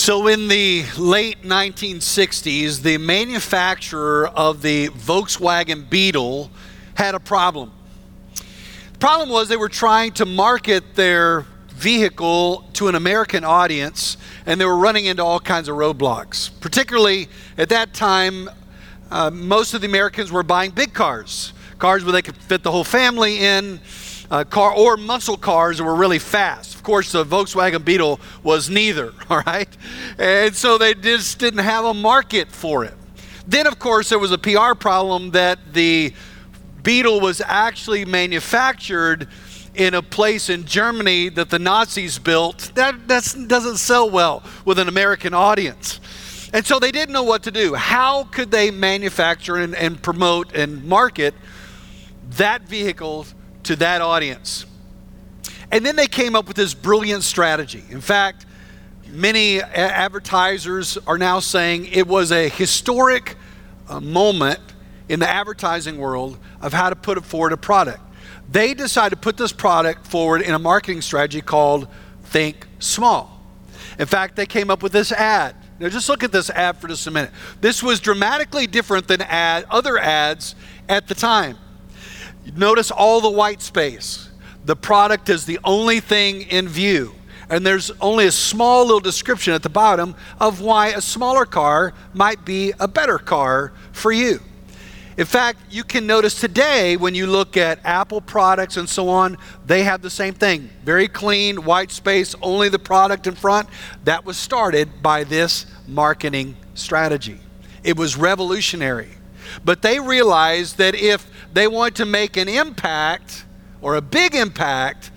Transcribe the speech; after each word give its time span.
So, 0.00 0.28
in 0.28 0.48
the 0.48 0.86
late 0.96 1.42
1960s, 1.42 2.80
the 2.80 2.96
manufacturer 2.96 4.28
of 4.28 4.62
the 4.62 4.88
Volkswagen 4.88 5.90
Beetle 5.90 6.50
had 6.94 7.14
a 7.14 7.20
problem. 7.20 7.70
The 8.94 8.98
problem 8.98 9.28
was 9.28 9.50
they 9.50 9.58
were 9.58 9.68
trying 9.68 10.12
to 10.12 10.24
market 10.24 10.94
their 10.94 11.44
vehicle 11.68 12.66
to 12.72 12.88
an 12.88 12.94
American 12.94 13.44
audience, 13.44 14.16
and 14.46 14.58
they 14.58 14.64
were 14.64 14.78
running 14.78 15.04
into 15.04 15.22
all 15.22 15.38
kinds 15.38 15.68
of 15.68 15.76
roadblocks. 15.76 16.48
Particularly 16.60 17.28
at 17.58 17.68
that 17.68 17.92
time, 17.92 18.48
uh, 19.10 19.28
most 19.30 19.74
of 19.74 19.82
the 19.82 19.86
Americans 19.86 20.32
were 20.32 20.42
buying 20.42 20.70
big 20.70 20.94
cars, 20.94 21.52
cars 21.78 22.04
where 22.04 22.12
they 22.12 22.22
could 22.22 22.38
fit 22.38 22.62
the 22.62 22.70
whole 22.70 22.84
family 22.84 23.36
in, 23.40 23.78
uh, 24.30 24.44
car 24.44 24.72
or 24.72 24.96
muscle 24.96 25.36
cars 25.36 25.76
that 25.76 25.84
were 25.84 25.94
really 25.94 26.18
fast. 26.18 26.69
Of 26.80 26.84
course, 26.84 27.12
the 27.12 27.26
Volkswagen 27.26 27.84
Beetle 27.84 28.18
was 28.42 28.70
neither, 28.70 29.12
all 29.28 29.42
right? 29.44 29.68
And 30.16 30.56
so 30.56 30.78
they 30.78 30.94
just 30.94 31.38
didn't 31.38 31.62
have 31.62 31.84
a 31.84 31.92
market 31.92 32.48
for 32.48 32.86
it. 32.86 32.94
Then, 33.46 33.66
of 33.66 33.78
course, 33.78 34.08
there 34.08 34.18
was 34.18 34.32
a 34.32 34.38
PR 34.38 34.72
problem 34.74 35.32
that 35.32 35.74
the 35.74 36.14
Beetle 36.82 37.20
was 37.20 37.42
actually 37.44 38.06
manufactured 38.06 39.28
in 39.74 39.92
a 39.92 40.00
place 40.00 40.48
in 40.48 40.64
Germany 40.64 41.28
that 41.28 41.50
the 41.50 41.58
Nazis 41.58 42.18
built. 42.18 42.72
That 42.76 43.06
doesn't 43.06 43.76
sell 43.76 44.08
well 44.08 44.42
with 44.64 44.78
an 44.78 44.88
American 44.88 45.34
audience. 45.34 46.00
And 46.54 46.64
so 46.64 46.78
they 46.78 46.92
didn't 46.92 47.12
know 47.12 47.24
what 47.24 47.42
to 47.42 47.50
do. 47.50 47.74
How 47.74 48.24
could 48.24 48.50
they 48.50 48.70
manufacture 48.70 49.56
and, 49.56 49.74
and 49.74 50.02
promote 50.02 50.56
and 50.56 50.82
market 50.82 51.34
that 52.38 52.62
vehicle 52.62 53.26
to 53.64 53.76
that 53.76 54.00
audience? 54.00 54.64
And 55.72 55.86
then 55.86 55.96
they 55.96 56.06
came 56.06 56.34
up 56.34 56.48
with 56.48 56.56
this 56.56 56.74
brilliant 56.74 57.22
strategy. 57.22 57.84
In 57.90 58.00
fact, 58.00 58.46
many 59.08 59.62
advertisers 59.62 60.98
are 61.06 61.18
now 61.18 61.40
saying 61.40 61.86
it 61.86 62.06
was 62.06 62.32
a 62.32 62.48
historic 62.48 63.36
uh, 63.88 64.00
moment 64.00 64.60
in 65.08 65.20
the 65.20 65.28
advertising 65.28 65.98
world 65.98 66.38
of 66.60 66.72
how 66.72 66.90
to 66.90 66.96
put 66.96 67.24
forward 67.24 67.52
a 67.52 67.56
product. 67.56 68.00
They 68.50 68.74
decided 68.74 69.16
to 69.16 69.20
put 69.20 69.36
this 69.36 69.52
product 69.52 70.06
forward 70.06 70.42
in 70.42 70.54
a 70.54 70.58
marketing 70.58 71.02
strategy 71.02 71.40
called 71.40 71.86
Think 72.24 72.66
Small. 72.78 73.40
In 73.98 74.06
fact, 74.06 74.36
they 74.36 74.46
came 74.46 74.70
up 74.70 74.82
with 74.82 74.92
this 74.92 75.12
ad. 75.12 75.54
Now, 75.78 75.88
just 75.88 76.08
look 76.08 76.22
at 76.22 76.32
this 76.32 76.50
ad 76.50 76.78
for 76.78 76.88
just 76.88 77.06
a 77.06 77.10
minute. 77.10 77.30
This 77.60 77.82
was 77.82 78.00
dramatically 78.00 78.66
different 78.66 79.08
than 79.08 79.22
ad, 79.22 79.66
other 79.70 79.98
ads 79.98 80.54
at 80.88 81.06
the 81.06 81.14
time. 81.14 81.58
Notice 82.56 82.90
all 82.90 83.20
the 83.20 83.30
white 83.30 83.62
space 83.62 84.29
the 84.64 84.76
product 84.76 85.28
is 85.28 85.44
the 85.44 85.58
only 85.64 86.00
thing 86.00 86.42
in 86.42 86.68
view. 86.68 87.14
And 87.48 87.66
there's 87.66 87.90
only 88.00 88.26
a 88.26 88.32
small 88.32 88.84
little 88.84 89.00
description 89.00 89.54
at 89.54 89.62
the 89.62 89.68
bottom 89.68 90.14
of 90.38 90.60
why 90.60 90.88
a 90.88 91.00
smaller 91.00 91.44
car 91.44 91.92
might 92.14 92.44
be 92.44 92.72
a 92.78 92.86
better 92.86 93.18
car 93.18 93.72
for 93.92 94.12
you. 94.12 94.40
In 95.16 95.26
fact, 95.26 95.58
you 95.68 95.82
can 95.82 96.06
notice 96.06 96.40
today 96.40 96.96
when 96.96 97.14
you 97.14 97.26
look 97.26 97.56
at 97.56 97.84
Apple 97.84 98.20
products 98.20 98.76
and 98.76 98.88
so 98.88 99.08
on, 99.08 99.36
they 99.66 99.82
have 99.82 100.00
the 100.00 100.08
same 100.08 100.32
thing. 100.32 100.70
Very 100.84 101.08
clean, 101.08 101.64
white 101.64 101.90
space, 101.90 102.34
only 102.40 102.68
the 102.68 102.78
product 102.78 103.26
in 103.26 103.34
front. 103.34 103.68
That 104.04 104.24
was 104.24 104.36
started 104.38 105.02
by 105.02 105.24
this 105.24 105.66
marketing 105.86 106.56
strategy. 106.74 107.40
It 107.82 107.96
was 107.98 108.16
revolutionary. 108.16 109.10
But 109.64 109.82
they 109.82 109.98
realized 109.98 110.78
that 110.78 110.94
if 110.94 111.28
they 111.52 111.66
wanted 111.66 111.96
to 111.96 112.06
make 112.06 112.36
an 112.36 112.48
impact, 112.48 113.44
or 113.82 113.96
a 113.96 114.00
big 114.00 114.34
impact 114.34 115.10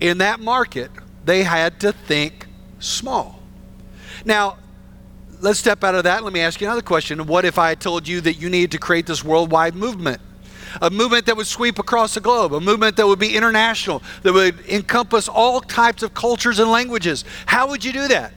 in 0.00 0.18
that 0.18 0.40
market, 0.40 0.90
they 1.24 1.42
had 1.42 1.80
to 1.80 1.92
think 1.92 2.46
small. 2.78 3.40
Now, 4.24 4.58
let's 5.40 5.58
step 5.58 5.84
out 5.84 5.94
of 5.94 6.04
that. 6.04 6.24
Let 6.24 6.32
me 6.32 6.40
ask 6.40 6.60
you 6.60 6.66
another 6.66 6.82
question. 6.82 7.26
What 7.26 7.44
if 7.44 7.58
I 7.58 7.74
told 7.74 8.06
you 8.08 8.20
that 8.22 8.34
you 8.34 8.50
needed 8.50 8.72
to 8.72 8.78
create 8.78 9.06
this 9.06 9.24
worldwide 9.24 9.74
movement? 9.74 10.20
A 10.80 10.90
movement 10.90 11.26
that 11.26 11.36
would 11.36 11.46
sweep 11.46 11.78
across 11.78 12.14
the 12.14 12.20
globe, 12.20 12.52
a 12.52 12.60
movement 12.60 12.96
that 12.96 13.06
would 13.06 13.20
be 13.20 13.36
international, 13.36 14.02
that 14.22 14.32
would 14.32 14.58
encompass 14.66 15.28
all 15.28 15.60
types 15.60 16.02
of 16.02 16.14
cultures 16.14 16.58
and 16.58 16.70
languages. 16.70 17.24
How 17.46 17.68
would 17.68 17.84
you 17.84 17.92
do 17.92 18.08
that? 18.08 18.32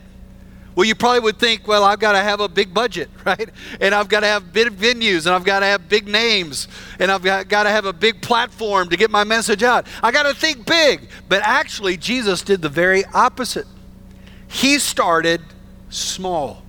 Well, 0.78 0.86
you 0.86 0.94
probably 0.94 1.18
would 1.18 1.40
think, 1.40 1.66
well, 1.66 1.82
I've 1.82 1.98
got 1.98 2.12
to 2.12 2.20
have 2.20 2.38
a 2.38 2.48
big 2.48 2.72
budget, 2.72 3.10
right? 3.26 3.50
And 3.80 3.92
I've 3.92 4.08
got 4.08 4.20
to 4.20 4.28
have 4.28 4.52
big 4.52 4.68
venues, 4.68 5.26
and 5.26 5.34
I've 5.34 5.42
got 5.42 5.58
to 5.58 5.66
have 5.66 5.88
big 5.88 6.06
names, 6.06 6.68
and 7.00 7.10
I've 7.10 7.24
got, 7.24 7.48
got 7.48 7.64
to 7.64 7.70
have 7.70 7.84
a 7.84 7.92
big 7.92 8.22
platform 8.22 8.88
to 8.90 8.96
get 8.96 9.10
my 9.10 9.24
message 9.24 9.64
out. 9.64 9.88
I 10.04 10.12
got 10.12 10.22
to 10.22 10.34
think 10.34 10.66
big. 10.66 11.08
But 11.28 11.42
actually, 11.42 11.96
Jesus 11.96 12.42
did 12.42 12.62
the 12.62 12.68
very 12.68 13.04
opposite. 13.06 13.66
He 14.46 14.78
started 14.78 15.40
small. 15.90 16.62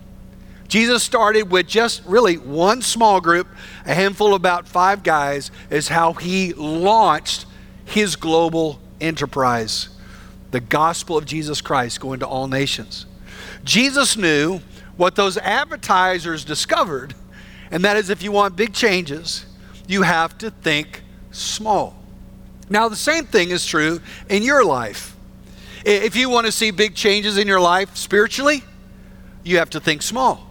Jesus 0.67 1.03
started 1.03 1.51
with 1.51 1.67
just 1.67 2.03
really 2.07 2.39
one 2.39 2.81
small 2.81 3.21
group, 3.21 3.47
a 3.85 3.93
handful 3.93 4.29
of 4.29 4.33
about 4.33 4.67
five 4.67 5.03
guys, 5.03 5.51
is 5.69 5.87
how 5.87 6.13
he 6.13 6.53
launched 6.53 7.45
his 7.85 8.15
global 8.15 8.79
enterprise, 8.99 9.89
the 10.49 10.61
gospel 10.61 11.15
of 11.15 11.25
Jesus 11.25 11.61
Christ 11.61 11.99
going 11.99 12.21
to 12.21 12.27
all 12.27 12.47
nations. 12.47 13.05
Jesus 13.63 14.17
knew 14.17 14.59
what 14.97 15.15
those 15.15 15.37
advertisers 15.37 16.43
discovered, 16.43 17.15
and 17.71 17.83
that 17.85 17.97
is 17.97 18.09
if 18.09 18.21
you 18.21 18.31
want 18.31 18.55
big 18.55 18.73
changes, 18.73 19.45
you 19.87 20.03
have 20.03 20.37
to 20.39 20.51
think 20.51 21.03
small. 21.31 21.95
Now, 22.69 22.87
the 22.89 22.95
same 22.95 23.25
thing 23.25 23.49
is 23.49 23.65
true 23.65 24.01
in 24.29 24.43
your 24.43 24.63
life. 24.63 25.15
If 25.85 26.15
you 26.15 26.29
want 26.29 26.45
to 26.45 26.51
see 26.51 26.71
big 26.71 26.95
changes 26.95 27.37
in 27.37 27.47
your 27.47 27.59
life 27.59 27.95
spiritually, 27.95 28.63
you 29.43 29.57
have 29.57 29.69
to 29.71 29.79
think 29.79 30.01
small. 30.01 30.47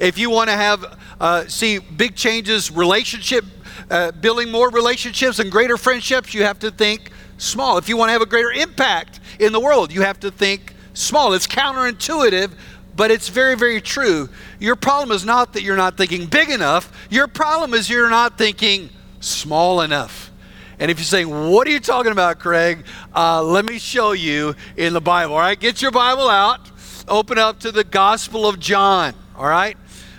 If 0.00 0.18
you 0.18 0.30
want 0.30 0.50
to 0.50 0.56
have 0.56 0.98
uh, 1.20 1.46
see 1.46 1.78
big 1.78 2.14
changes, 2.14 2.70
relationship, 2.70 3.44
uh, 3.90 4.12
building 4.12 4.50
more 4.50 4.70
relationships 4.70 5.38
and 5.38 5.50
greater 5.50 5.76
friendships, 5.76 6.34
you 6.34 6.42
have 6.42 6.58
to 6.60 6.70
think 6.70 7.10
small. 7.38 7.78
If 7.78 7.88
you 7.88 7.96
want 7.96 8.08
to 8.08 8.12
have 8.12 8.22
a 8.22 8.26
greater 8.26 8.52
impact 8.52 9.20
in 9.38 9.52
the 9.52 9.60
world, 9.60 9.92
you 9.92 10.02
have 10.02 10.20
to 10.20 10.30
think 10.30 10.74
small. 10.96 11.32
It's 11.34 11.46
counterintuitive, 11.46 12.52
but 12.94 13.10
it's 13.10 13.28
very, 13.28 13.56
very 13.56 13.80
true. 13.80 14.28
Your 14.58 14.76
problem 14.76 15.14
is 15.14 15.24
not 15.24 15.52
that 15.52 15.62
you're 15.62 15.76
not 15.76 15.96
thinking 15.96 16.26
big 16.26 16.50
enough, 16.50 16.92
your 17.10 17.28
problem 17.28 17.74
is 17.74 17.88
you're 17.90 18.10
not 18.10 18.38
thinking 18.38 18.90
small 19.20 19.82
enough. 19.82 20.30
And 20.78 20.90
if 20.90 20.98
you're 20.98 21.04
saying, 21.04 21.28
What 21.50 21.66
are 21.66 21.70
you 21.70 21.80
talking 21.80 22.12
about, 22.12 22.38
Craig? 22.38 22.84
Uh, 23.14 23.42
let 23.42 23.64
me 23.64 23.78
show 23.78 24.12
you 24.12 24.54
in 24.76 24.92
the 24.92 25.00
Bible. 25.00 25.34
All 25.34 25.40
right, 25.40 25.58
get 25.58 25.80
your 25.80 25.90
Bible 25.90 26.28
out, 26.28 26.60
open 27.08 27.38
up 27.38 27.60
to 27.60 27.72
the 27.72 27.84
Gospel 27.84 28.46
of 28.46 28.58
John. 28.58 29.14
All 29.36 29.48
right, 29.48 29.76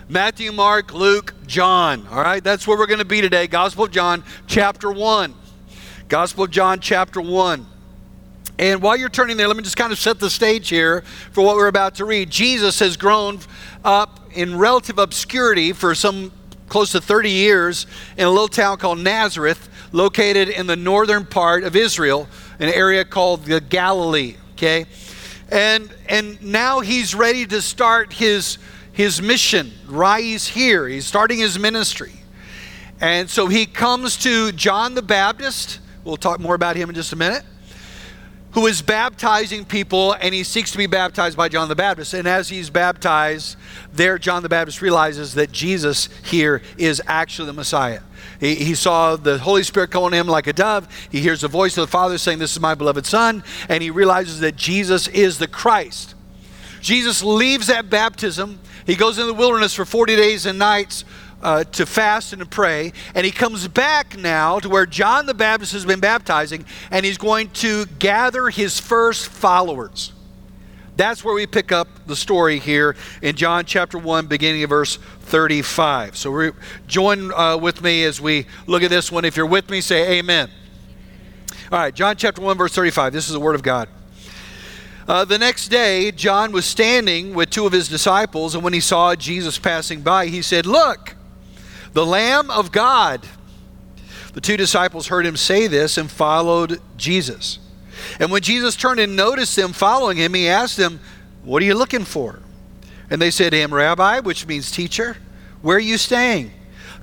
Matthew, 0.08 0.52
Mark, 0.52 0.94
Luke, 0.94 1.34
John. 1.46 2.06
All 2.08 2.22
right, 2.22 2.42
that's 2.42 2.66
where 2.66 2.78
we're 2.78 2.86
going 2.86 2.98
to 2.98 3.04
be 3.04 3.20
today. 3.20 3.46
Gospel 3.46 3.84
of 3.84 3.90
John, 3.90 4.24
chapter 4.46 4.90
1. 4.90 5.34
Gospel 6.08 6.44
of 6.44 6.50
John, 6.50 6.80
chapter 6.80 7.20
1. 7.20 7.66
And 8.58 8.82
while 8.82 8.96
you're 8.96 9.08
turning 9.08 9.36
there, 9.36 9.46
let 9.46 9.56
me 9.56 9.62
just 9.62 9.76
kind 9.76 9.92
of 9.92 9.98
set 9.98 10.18
the 10.18 10.28
stage 10.28 10.68
here 10.68 11.02
for 11.30 11.44
what 11.44 11.54
we're 11.54 11.68
about 11.68 11.94
to 11.96 12.04
read. 12.04 12.28
Jesus 12.28 12.80
has 12.80 12.96
grown 12.96 13.38
up 13.84 14.20
in 14.32 14.58
relative 14.58 14.98
obscurity 14.98 15.72
for 15.72 15.94
some 15.94 16.32
close 16.68 16.90
to 16.92 17.00
30 17.00 17.30
years 17.30 17.86
in 18.16 18.26
a 18.26 18.30
little 18.30 18.48
town 18.48 18.76
called 18.78 18.98
Nazareth, 18.98 19.68
located 19.92 20.48
in 20.48 20.66
the 20.66 20.74
northern 20.74 21.24
part 21.24 21.62
of 21.62 21.76
Israel, 21.76 22.28
an 22.58 22.68
area 22.68 23.04
called 23.04 23.44
the 23.44 23.60
Galilee. 23.60 24.36
Okay? 24.54 24.86
And 25.50 25.94
and 26.08 26.42
now 26.42 26.80
he's 26.80 27.14
ready 27.14 27.46
to 27.46 27.62
start 27.62 28.12
his 28.12 28.58
his 28.92 29.22
mission. 29.22 29.72
Rise 29.86 30.48
here. 30.48 30.88
He's 30.88 31.06
starting 31.06 31.38
his 31.38 31.58
ministry. 31.58 32.12
And 33.00 33.30
so 33.30 33.46
he 33.46 33.64
comes 33.64 34.16
to 34.18 34.50
John 34.50 34.94
the 34.94 35.02
Baptist. 35.02 35.78
We'll 36.02 36.16
talk 36.16 36.40
more 36.40 36.56
about 36.56 36.74
him 36.74 36.88
in 36.88 36.96
just 36.96 37.12
a 37.12 37.16
minute 37.16 37.44
who 38.58 38.66
is 38.66 38.82
baptizing 38.82 39.64
people 39.64 40.14
and 40.14 40.34
he 40.34 40.42
seeks 40.42 40.72
to 40.72 40.78
be 40.78 40.88
baptized 40.88 41.36
by 41.36 41.48
John 41.48 41.68
the 41.68 41.76
Baptist. 41.76 42.12
And 42.12 42.26
as 42.26 42.48
he's 42.48 42.70
baptized, 42.70 43.56
there 43.92 44.18
John 44.18 44.42
the 44.42 44.48
Baptist 44.48 44.82
realizes 44.82 45.34
that 45.34 45.52
Jesus 45.52 46.08
here 46.24 46.60
is 46.76 47.00
actually 47.06 47.46
the 47.46 47.52
Messiah. 47.52 48.00
He, 48.40 48.56
he 48.56 48.74
saw 48.74 49.14
the 49.14 49.38
Holy 49.38 49.62
Spirit 49.62 49.92
come 49.92 50.02
on 50.02 50.12
him 50.12 50.26
like 50.26 50.48
a 50.48 50.52
dove. 50.52 50.88
He 51.08 51.20
hears 51.20 51.42
the 51.42 51.48
voice 51.48 51.78
of 51.78 51.82
the 51.82 51.90
Father 51.92 52.18
saying, 52.18 52.40
This 52.40 52.50
is 52.50 52.58
my 52.58 52.74
beloved 52.74 53.06
Son. 53.06 53.44
And 53.68 53.80
he 53.80 53.90
realizes 53.90 54.40
that 54.40 54.56
Jesus 54.56 55.06
is 55.06 55.38
the 55.38 55.46
Christ. 55.46 56.16
Jesus 56.80 57.22
leaves 57.22 57.68
that 57.68 57.88
baptism. 57.88 58.58
He 58.86 58.96
goes 58.96 59.20
in 59.20 59.28
the 59.28 59.34
wilderness 59.34 59.72
for 59.72 59.84
40 59.84 60.16
days 60.16 60.46
and 60.46 60.58
nights 60.58 61.04
uh, 61.42 61.64
to 61.64 61.86
fast 61.86 62.32
and 62.32 62.40
to 62.40 62.46
pray. 62.46 62.92
And 63.14 63.24
he 63.24 63.32
comes 63.32 63.68
back 63.68 64.16
now 64.16 64.58
to 64.60 64.68
where 64.68 64.86
John 64.86 65.26
the 65.26 65.34
Baptist 65.34 65.72
has 65.72 65.84
been 65.84 66.00
baptizing, 66.00 66.64
and 66.90 67.04
he's 67.04 67.18
going 67.18 67.50
to 67.50 67.86
gather 67.98 68.48
his 68.48 68.78
first 68.78 69.28
followers. 69.28 70.12
That's 70.96 71.22
where 71.22 71.32
we 71.34 71.46
pick 71.46 71.70
up 71.70 71.86
the 72.08 72.16
story 72.16 72.58
here 72.58 72.96
in 73.22 73.36
John 73.36 73.64
chapter 73.64 73.98
1, 73.98 74.26
beginning 74.26 74.64
of 74.64 74.70
verse 74.70 74.96
35. 74.96 76.16
So 76.16 76.30
re- 76.32 76.52
join 76.88 77.32
uh, 77.32 77.56
with 77.56 77.82
me 77.82 78.02
as 78.02 78.20
we 78.20 78.46
look 78.66 78.82
at 78.82 78.90
this 78.90 79.12
one. 79.12 79.24
If 79.24 79.36
you're 79.36 79.46
with 79.46 79.70
me, 79.70 79.80
say 79.80 80.18
amen. 80.18 80.50
All 81.70 81.78
right, 81.78 81.94
John 81.94 82.16
chapter 82.16 82.42
1, 82.42 82.58
verse 82.58 82.74
35. 82.74 83.12
This 83.12 83.28
is 83.28 83.32
the 83.32 83.38
word 83.38 83.54
of 83.54 83.62
God. 83.62 83.88
Uh, 85.06 85.24
the 85.24 85.38
next 85.38 85.68
day, 85.68 86.10
John 86.10 86.50
was 86.50 86.66
standing 86.66 87.32
with 87.32 87.50
two 87.50 87.64
of 87.64 87.72
his 87.72 87.88
disciples, 87.88 88.56
and 88.56 88.64
when 88.64 88.72
he 88.72 88.80
saw 88.80 89.14
Jesus 89.14 89.56
passing 89.56 90.02
by, 90.02 90.26
he 90.26 90.42
said, 90.42 90.66
Look, 90.66 91.14
the 91.92 92.06
Lamb 92.06 92.50
of 92.50 92.72
God. 92.72 93.26
The 94.34 94.40
two 94.40 94.56
disciples 94.56 95.08
heard 95.08 95.26
him 95.26 95.36
say 95.36 95.66
this 95.66 95.98
and 95.98 96.10
followed 96.10 96.80
Jesus. 96.96 97.58
And 98.20 98.30
when 98.30 98.42
Jesus 98.42 98.76
turned 98.76 99.00
and 99.00 99.16
noticed 99.16 99.56
them 99.56 99.72
following 99.72 100.16
him, 100.16 100.34
he 100.34 100.48
asked 100.48 100.76
them, 100.76 101.00
What 101.42 101.62
are 101.62 101.66
you 101.66 101.74
looking 101.74 102.04
for? 102.04 102.40
And 103.10 103.20
they 103.20 103.30
said 103.30 103.50
to 103.50 103.58
him, 103.58 103.72
Rabbi, 103.72 104.20
which 104.20 104.46
means 104.46 104.70
teacher, 104.70 105.16
where 105.62 105.76
are 105.76 105.80
you 105.80 105.98
staying? 105.98 106.52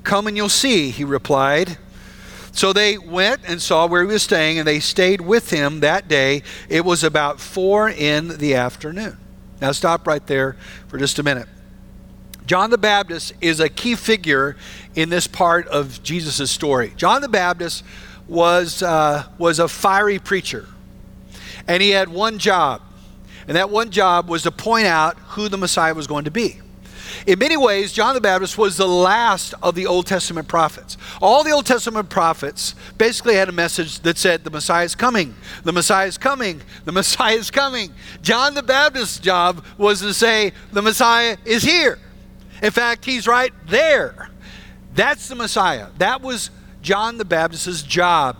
Come 0.03 0.27
and 0.27 0.37
you'll 0.37 0.49
see, 0.49 0.91
he 0.91 1.03
replied. 1.03 1.77
So 2.51 2.71
they 2.71 2.97
went 2.97 3.41
and 3.45 3.61
saw 3.61 3.85
where 3.85 4.01
he 4.01 4.07
was 4.07 4.23
staying, 4.23 4.59
and 4.59 4.67
they 4.67 4.79
stayed 4.79 5.19
with 5.19 5.49
him 5.49 5.81
that 5.81 6.07
day. 6.07 6.41
It 6.69 6.85
was 6.85 7.03
about 7.03 7.41
four 7.41 7.89
in 7.89 8.37
the 8.37 8.55
afternoon. 8.55 9.17
Now, 9.59 9.73
stop 9.73 10.07
right 10.07 10.25
there 10.25 10.55
for 10.87 10.97
just 10.97 11.19
a 11.19 11.23
minute. 11.23 11.49
John 12.45 12.69
the 12.69 12.77
Baptist 12.77 13.33
is 13.41 13.59
a 13.59 13.69
key 13.69 13.95
figure 13.95 14.55
in 14.93 15.09
this 15.09 15.27
part 15.27 15.67
of 15.67 16.01
Jesus' 16.03 16.51
story. 16.51 16.93
John 16.95 17.21
the 17.21 17.29
Baptist 17.29 17.83
was, 18.27 18.83
uh, 18.83 19.25
was 19.37 19.59
a 19.59 19.67
fiery 19.67 20.19
preacher, 20.19 20.67
and 21.67 21.81
he 21.81 21.89
had 21.89 22.09
one 22.09 22.37
job, 22.37 22.81
and 23.47 23.57
that 23.57 23.69
one 23.69 23.89
job 23.89 24.29
was 24.29 24.43
to 24.43 24.51
point 24.51 24.85
out 24.85 25.17
who 25.29 25.49
the 25.49 25.57
Messiah 25.57 25.93
was 25.93 26.07
going 26.07 26.25
to 26.25 26.31
be. 26.31 26.59
In 27.27 27.39
many 27.39 27.57
ways, 27.57 27.93
John 27.93 28.13
the 28.13 28.21
Baptist 28.21 28.57
was 28.57 28.77
the 28.77 28.87
last 28.87 29.53
of 29.63 29.73
the 29.75 29.85
Old 29.85 30.05
Testament 30.05 30.47
prophets. 30.47 30.97
All 31.21 31.43
the 31.43 31.51
Old 31.51 31.65
Testament 31.65 32.09
prophets 32.09 32.75
basically 32.97 33.35
had 33.35 33.49
a 33.49 33.51
message 33.51 33.99
that 34.01 34.17
said, 34.17 34.43
The 34.43 34.49
Messiah 34.49 34.85
is 34.85 34.95
coming, 34.95 35.33
the 35.63 35.71
Messiah 35.71 36.07
is 36.07 36.17
coming, 36.17 36.61
the 36.83 36.91
Messiah 36.91 37.35
is 37.35 37.49
coming. 37.49 37.93
John 38.21 38.53
the 38.53 38.63
Baptist's 38.63 39.19
job 39.19 39.63
was 39.77 40.01
to 40.01 40.13
say, 40.13 40.51
The 40.71 40.81
Messiah 40.81 41.37
is 41.45 41.63
here. 41.63 41.99
In 42.65 42.71
fact, 42.71 43.05
he's 43.05 43.27
right 43.27 43.53
there. 43.67 44.31
That's 44.95 45.27
the 45.27 45.35
Messiah. 45.35 45.89
That 45.99 46.23
was 46.23 46.49
John 46.81 47.19
the 47.19 47.23
Baptist's 47.23 47.83
job. 47.83 48.37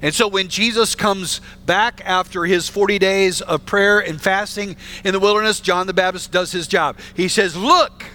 And 0.00 0.14
so 0.14 0.28
when 0.28 0.48
Jesus 0.48 0.94
comes 0.94 1.42
back 1.66 2.00
after 2.06 2.46
his 2.46 2.70
40 2.70 2.98
days 2.98 3.42
of 3.42 3.66
prayer 3.66 3.98
and 3.98 4.18
fasting 4.18 4.76
in 5.04 5.12
the 5.12 5.20
wilderness, 5.20 5.60
John 5.60 5.86
the 5.86 5.92
Baptist 5.92 6.32
does 6.32 6.52
his 6.52 6.66
job. 6.68 6.96
He 7.12 7.28
says, 7.28 7.54
Look, 7.54 8.06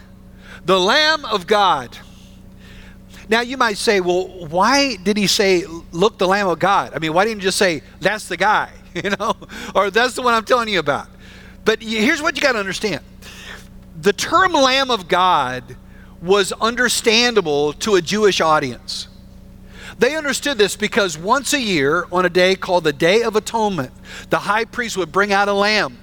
the 0.65 0.79
Lamb 0.79 1.25
of 1.25 1.45
God. 1.45 1.95
Now 3.29 3.41
you 3.41 3.55
might 3.55 3.77
say, 3.77 4.01
well, 4.01 4.47
why 4.47 4.95
did 4.95 5.15
he 5.15 5.27
say, 5.27 5.63
Look, 5.91 6.17
the 6.17 6.27
Lamb 6.27 6.47
of 6.47 6.57
God? 6.57 6.93
I 6.95 6.97
mean, 6.97 7.13
why 7.13 7.23
didn't 7.23 7.41
he 7.41 7.43
just 7.43 7.59
say, 7.59 7.83
That's 7.99 8.27
the 8.27 8.37
guy, 8.37 8.71
you 8.95 9.11
know, 9.11 9.35
or 9.75 9.91
that's 9.91 10.15
the 10.15 10.23
one 10.23 10.33
I'm 10.33 10.45
telling 10.45 10.69
you 10.69 10.79
about? 10.79 11.07
But 11.65 11.83
here's 11.83 12.23
what 12.23 12.35
you 12.35 12.41
got 12.41 12.53
to 12.53 12.59
understand 12.59 13.03
the 14.05 14.13
term 14.13 14.53
Lamb 14.53 14.91
of 14.91 15.07
God 15.07 15.75
was 16.21 16.51
understandable 16.51 17.73
to 17.73 17.95
a 17.95 18.01
Jewish 18.03 18.39
audience. 18.39 19.07
They 19.97 20.15
understood 20.15 20.59
this 20.59 20.75
because 20.75 21.17
once 21.17 21.53
a 21.53 21.59
year, 21.59 22.05
on 22.11 22.23
a 22.23 22.29
day 22.29 22.55
called 22.55 22.83
the 22.83 22.93
Day 22.93 23.23
of 23.23 23.35
Atonement, 23.35 23.91
the 24.29 24.37
high 24.37 24.65
priest 24.65 24.95
would 24.95 25.11
bring 25.11 25.33
out 25.33 25.47
a 25.47 25.53
lamb. 25.53 25.97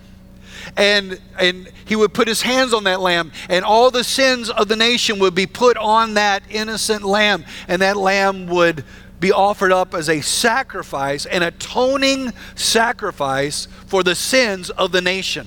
And, 0.77 1.21
and 1.39 1.71
he 1.85 1.95
would 1.95 2.13
put 2.13 2.27
his 2.27 2.43
hands 2.43 2.75
on 2.75 2.83
that 2.85 3.01
lamb, 3.01 3.31
and 3.49 3.65
all 3.65 3.93
the 3.93 4.03
sins 4.03 4.51
of 4.51 4.67
the 4.67 4.77
nation 4.77 5.21
would 5.21 5.37
be 5.37 5.47
put 5.47 5.77
on 5.77 6.15
that 6.15 6.43
innocent 6.51 7.05
lamb, 7.05 7.45
and 7.69 7.81
that 7.83 7.97
lamb 7.97 8.49
would 8.49 8.85
be 9.21 9.31
offered 9.31 9.71
up 9.71 9.95
as 9.95 10.09
a 10.09 10.23
sacrifice, 10.23 11.25
an 11.27 11.45
atoning 11.45 12.33
sacrifice 12.57 13.69
for 13.87 14.03
the 14.03 14.17
sins 14.17 14.71
of 14.71 14.91
the 14.91 15.01
nation. 15.01 15.47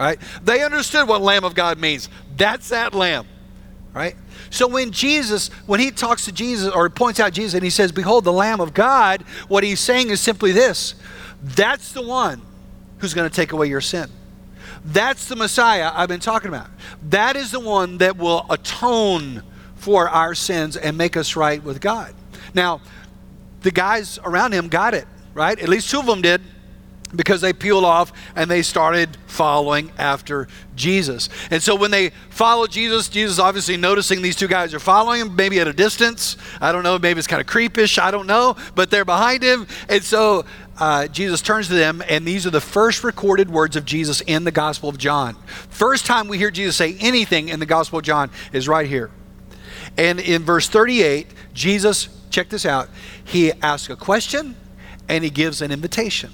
Right? 0.00 0.18
They 0.42 0.62
understood 0.62 1.06
what 1.06 1.20
Lamb 1.20 1.44
of 1.44 1.54
God 1.54 1.78
means. 1.78 2.08
That's 2.34 2.70
that 2.70 2.94
lamb. 2.94 3.26
Right? 3.92 4.16
So 4.48 4.66
when 4.66 4.92
Jesus, 4.92 5.48
when 5.66 5.78
he 5.78 5.90
talks 5.90 6.24
to 6.24 6.32
Jesus 6.32 6.72
or 6.72 6.88
points 6.88 7.20
out 7.20 7.34
Jesus 7.34 7.54
and 7.54 7.62
he 7.62 7.68
says, 7.68 7.92
Behold, 7.92 8.24
the 8.24 8.32
Lamb 8.32 8.60
of 8.60 8.72
God, 8.72 9.22
what 9.48 9.62
he's 9.62 9.78
saying 9.78 10.08
is 10.08 10.20
simply 10.20 10.52
this 10.52 10.94
that's 11.42 11.92
the 11.92 12.02
one 12.02 12.40
who's 12.98 13.12
going 13.12 13.28
to 13.28 13.34
take 13.34 13.52
away 13.52 13.66
your 13.66 13.80
sin. 13.82 14.08
That's 14.84 15.26
the 15.26 15.36
Messiah 15.36 15.90
I've 15.92 16.08
been 16.08 16.20
talking 16.20 16.48
about. 16.48 16.68
That 17.10 17.36
is 17.36 17.50
the 17.50 17.60
one 17.60 17.98
that 17.98 18.16
will 18.16 18.46
atone 18.48 19.42
for 19.76 20.08
our 20.08 20.34
sins 20.34 20.76
and 20.78 20.96
make 20.96 21.16
us 21.16 21.36
right 21.36 21.62
with 21.62 21.80
God. 21.80 22.14
Now, 22.54 22.80
the 23.60 23.70
guys 23.70 24.18
around 24.24 24.52
him 24.52 24.68
got 24.68 24.94
it, 24.94 25.06
right? 25.34 25.58
At 25.58 25.68
least 25.68 25.90
two 25.90 25.98
of 25.98 26.06
them 26.06 26.22
did 26.22 26.40
because 27.14 27.40
they 27.40 27.52
peeled 27.52 27.84
off 27.84 28.12
and 28.36 28.50
they 28.50 28.62
started 28.62 29.16
following 29.26 29.92
after 29.98 30.48
Jesus. 30.76 31.28
And 31.50 31.62
so 31.62 31.74
when 31.74 31.90
they 31.90 32.10
followed 32.30 32.70
Jesus, 32.70 33.08
Jesus 33.08 33.38
obviously 33.38 33.76
noticing 33.76 34.22
these 34.22 34.36
two 34.36 34.48
guys 34.48 34.74
are 34.74 34.80
following 34.80 35.22
him, 35.22 35.36
maybe 35.36 35.60
at 35.60 35.68
a 35.68 35.72
distance. 35.72 36.36
I 36.60 36.72
don't 36.72 36.82
know, 36.82 36.98
maybe 36.98 37.18
it's 37.18 37.26
kind 37.26 37.40
of 37.40 37.46
creepish, 37.46 37.98
I 37.98 38.10
don't 38.10 38.26
know, 38.26 38.56
but 38.74 38.90
they're 38.90 39.04
behind 39.04 39.42
him. 39.42 39.66
And 39.88 40.02
so 40.02 40.44
uh, 40.78 41.08
Jesus 41.08 41.42
turns 41.42 41.68
to 41.68 41.74
them, 41.74 42.02
and 42.08 42.26
these 42.26 42.46
are 42.46 42.50
the 42.50 42.60
first 42.60 43.04
recorded 43.04 43.50
words 43.50 43.76
of 43.76 43.84
Jesus 43.84 44.22
in 44.22 44.44
the 44.44 44.50
Gospel 44.50 44.88
of 44.88 44.96
John. 44.96 45.36
First 45.68 46.06
time 46.06 46.28
we 46.28 46.38
hear 46.38 46.50
Jesus 46.50 46.76
say 46.76 46.96
anything 47.00 47.50
in 47.50 47.60
the 47.60 47.66
Gospel 47.66 47.98
of 47.98 48.04
John 48.04 48.30
is 48.52 48.66
right 48.66 48.86
here. 48.86 49.10
And 49.98 50.20
in 50.20 50.42
verse 50.42 50.68
38, 50.68 51.26
Jesus, 51.52 52.08
check 52.30 52.48
this 52.48 52.64
out, 52.64 52.88
he 53.22 53.52
asks 53.60 53.90
a 53.90 53.96
question 53.96 54.56
and 55.08 55.24
he 55.24 55.30
gives 55.30 55.60
an 55.60 55.70
invitation. 55.72 56.30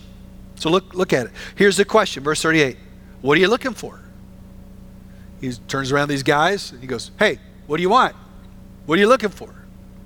So 0.57 0.71
look, 0.71 0.95
look 0.95 1.13
at 1.13 1.27
it. 1.27 1.33
Here's 1.55 1.77
the 1.77 1.85
question, 1.85 2.23
verse 2.23 2.43
38. 2.43 2.77
What 3.21 3.37
are 3.39 3.41
you 3.41 3.49
looking 3.49 3.75
for? 3.75 4.01
He 5.41 5.53
turns 5.69 5.93
around 5.93 6.09
these 6.09 6.23
guys. 6.23 6.73
and 6.73 6.81
He 6.81 6.87
goes, 6.87 7.11
Hey, 7.19 7.39
what 7.67 7.77
do 7.77 7.83
you 7.83 7.91
want? 7.91 8.15
What 8.87 8.99
are 8.99 9.01
you 9.01 9.09
looking 9.09 9.29
for? 9.31 9.55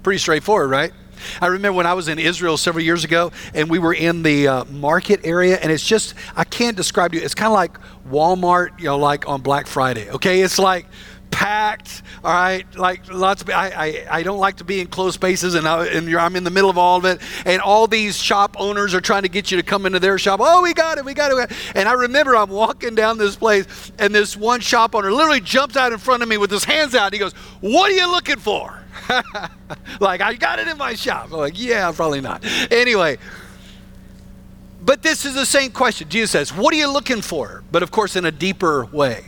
Pretty 0.03 0.19
straightforward, 0.19 0.71
right? 0.71 0.93
I 1.41 1.49
remember 1.49 1.77
when 1.77 1.87
I 1.87 1.95
was 1.95 2.09
in 2.09 2.19
Israel 2.19 2.57
several 2.57 2.85
years 2.85 3.05
ago, 3.05 3.31
and 3.55 3.69
we 3.69 3.79
were 3.79 3.93
in 3.93 4.23
the 4.23 4.49
uh, 4.49 4.65
market 4.65 5.21
area, 5.25 5.59
and 5.61 5.71
it's 5.71 5.87
just 5.87 6.15
I 6.35 6.45
can't 6.45 6.77
describe 6.77 7.13
to 7.13 7.19
you. 7.19 7.25
It's 7.25 7.35
kind 7.35 7.49
of 7.49 7.53
like 7.53 7.79
Walmart, 8.09 8.79
you 8.79 8.87
know, 8.87 8.99
like 8.99 9.29
on 9.29 9.43
Black 9.43 9.67
Friday. 9.67 10.11
Okay, 10.11 10.41
it's 10.41 10.59
like 10.59 10.87
packed. 11.31 12.03
All 12.23 12.33
right, 12.33 12.67
like 12.77 13.11
lots 13.13 13.43
of. 13.43 13.51
I 13.51 13.71
I, 13.71 14.19
I 14.19 14.23
don't 14.23 14.39
like 14.39 14.57
to 14.57 14.65
be 14.65 14.81
in 14.81 14.89
closed 14.89 15.15
spaces, 15.15 15.55
and, 15.55 15.67
I, 15.67 15.87
and 15.87 16.15
I'm 16.17 16.37
in 16.37 16.45
the 16.45 16.51
middle 16.51 16.71
of 16.71 16.79
all 16.79 16.99
of 16.99 17.05
it. 17.05 17.21
And 17.47 17.63
all 17.63 17.87
these 17.87 18.17
shop 18.17 18.57
owners 18.59 18.95
are 18.95 19.01
trying 19.01 19.23
to 19.23 19.29
get 19.29 19.51
you 19.51 19.57
to 19.57 19.63
come 19.63 19.87
into 19.87 19.99
their 19.99 20.19
shop. 20.19 20.41
Oh, 20.43 20.63
we 20.63 20.75
got 20.75 20.99
it, 20.99 21.05
we 21.05 21.15
got 21.15 21.33
it. 21.33 21.53
And 21.75 21.89
I 21.89 21.93
remember 21.93 22.37
I'm 22.37 22.51
walking 22.51 22.95
down 22.95 23.19
this 23.19 23.37
place, 23.37 23.93
and 23.99 24.15
this 24.15 24.37
one 24.37 24.61
shop 24.61 24.95
owner 24.95 25.13
literally 25.13 25.41
jumps 25.41 25.77
out 25.77 25.93
in 25.93 25.99
front 25.99 26.23
of 26.23 26.29
me 26.29 26.37
with 26.37 26.51
his 26.51 26.65
hands 26.65 26.95
out. 26.95 27.13
he 27.13 27.19
goes, 27.19 27.33
"What 27.61 27.91
are 27.91 27.95
you 27.95 28.11
looking 28.11 28.39
for?" 28.39 28.83
like 30.01 30.21
I 30.21 30.35
got 30.35 30.59
it 30.59 30.69
in 30.69 30.77
my 30.77 30.95
shop. 30.95 31.27
I'm 31.27 31.39
like, 31.39 31.61
yeah, 31.61 31.91
probably 31.93 32.21
not. 32.21 32.45
Anyway. 32.71 33.19
But 34.83 35.03
this 35.03 35.27
is 35.27 35.35
the 35.35 35.45
same 35.45 35.73
question. 35.73 36.09
Jesus 36.09 36.31
says, 36.31 36.55
What 36.55 36.73
are 36.73 36.77
you 36.79 36.91
looking 36.91 37.21
for? 37.21 37.63
But 37.71 37.83
of 37.83 37.91
course, 37.91 38.17
in 38.17 38.25
a 38.25 38.31
deeper 38.31 38.87
way. 38.87 39.27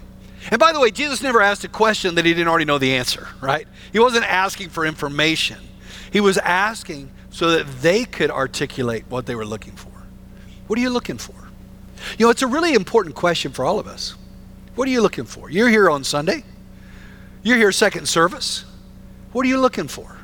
And 0.50 0.58
by 0.58 0.72
the 0.72 0.80
way, 0.80 0.90
Jesus 0.90 1.22
never 1.22 1.40
asked 1.40 1.64
a 1.64 1.68
question 1.68 2.16
that 2.16 2.24
he 2.24 2.34
didn't 2.34 2.48
already 2.48 2.64
know 2.64 2.78
the 2.78 2.94
answer, 2.94 3.28
right? 3.40 3.66
He 3.92 3.98
wasn't 3.98 4.24
asking 4.24 4.70
for 4.70 4.84
information. 4.84 5.58
He 6.12 6.20
was 6.20 6.38
asking 6.38 7.10
so 7.30 7.50
that 7.52 7.66
they 7.80 8.04
could 8.04 8.30
articulate 8.30 9.04
what 9.08 9.26
they 9.26 9.34
were 9.34 9.46
looking 9.46 9.74
for. 9.74 9.90
What 10.66 10.78
are 10.78 10.82
you 10.82 10.90
looking 10.90 11.18
for? 11.18 11.34
You 12.18 12.26
know, 12.26 12.30
it's 12.30 12.42
a 12.42 12.46
really 12.46 12.74
important 12.74 13.14
question 13.14 13.52
for 13.52 13.64
all 13.64 13.78
of 13.78 13.86
us. 13.86 14.14
What 14.74 14.88
are 14.88 14.90
you 14.90 15.00
looking 15.00 15.24
for? 15.24 15.50
You're 15.50 15.68
here 15.68 15.88
on 15.88 16.04
Sunday. 16.04 16.44
You're 17.42 17.56
here 17.56 17.72
second 17.72 18.06
service. 18.06 18.64
What 19.32 19.46
are 19.46 19.48
you 19.48 19.58
looking 19.58 19.88
for? 19.88 20.18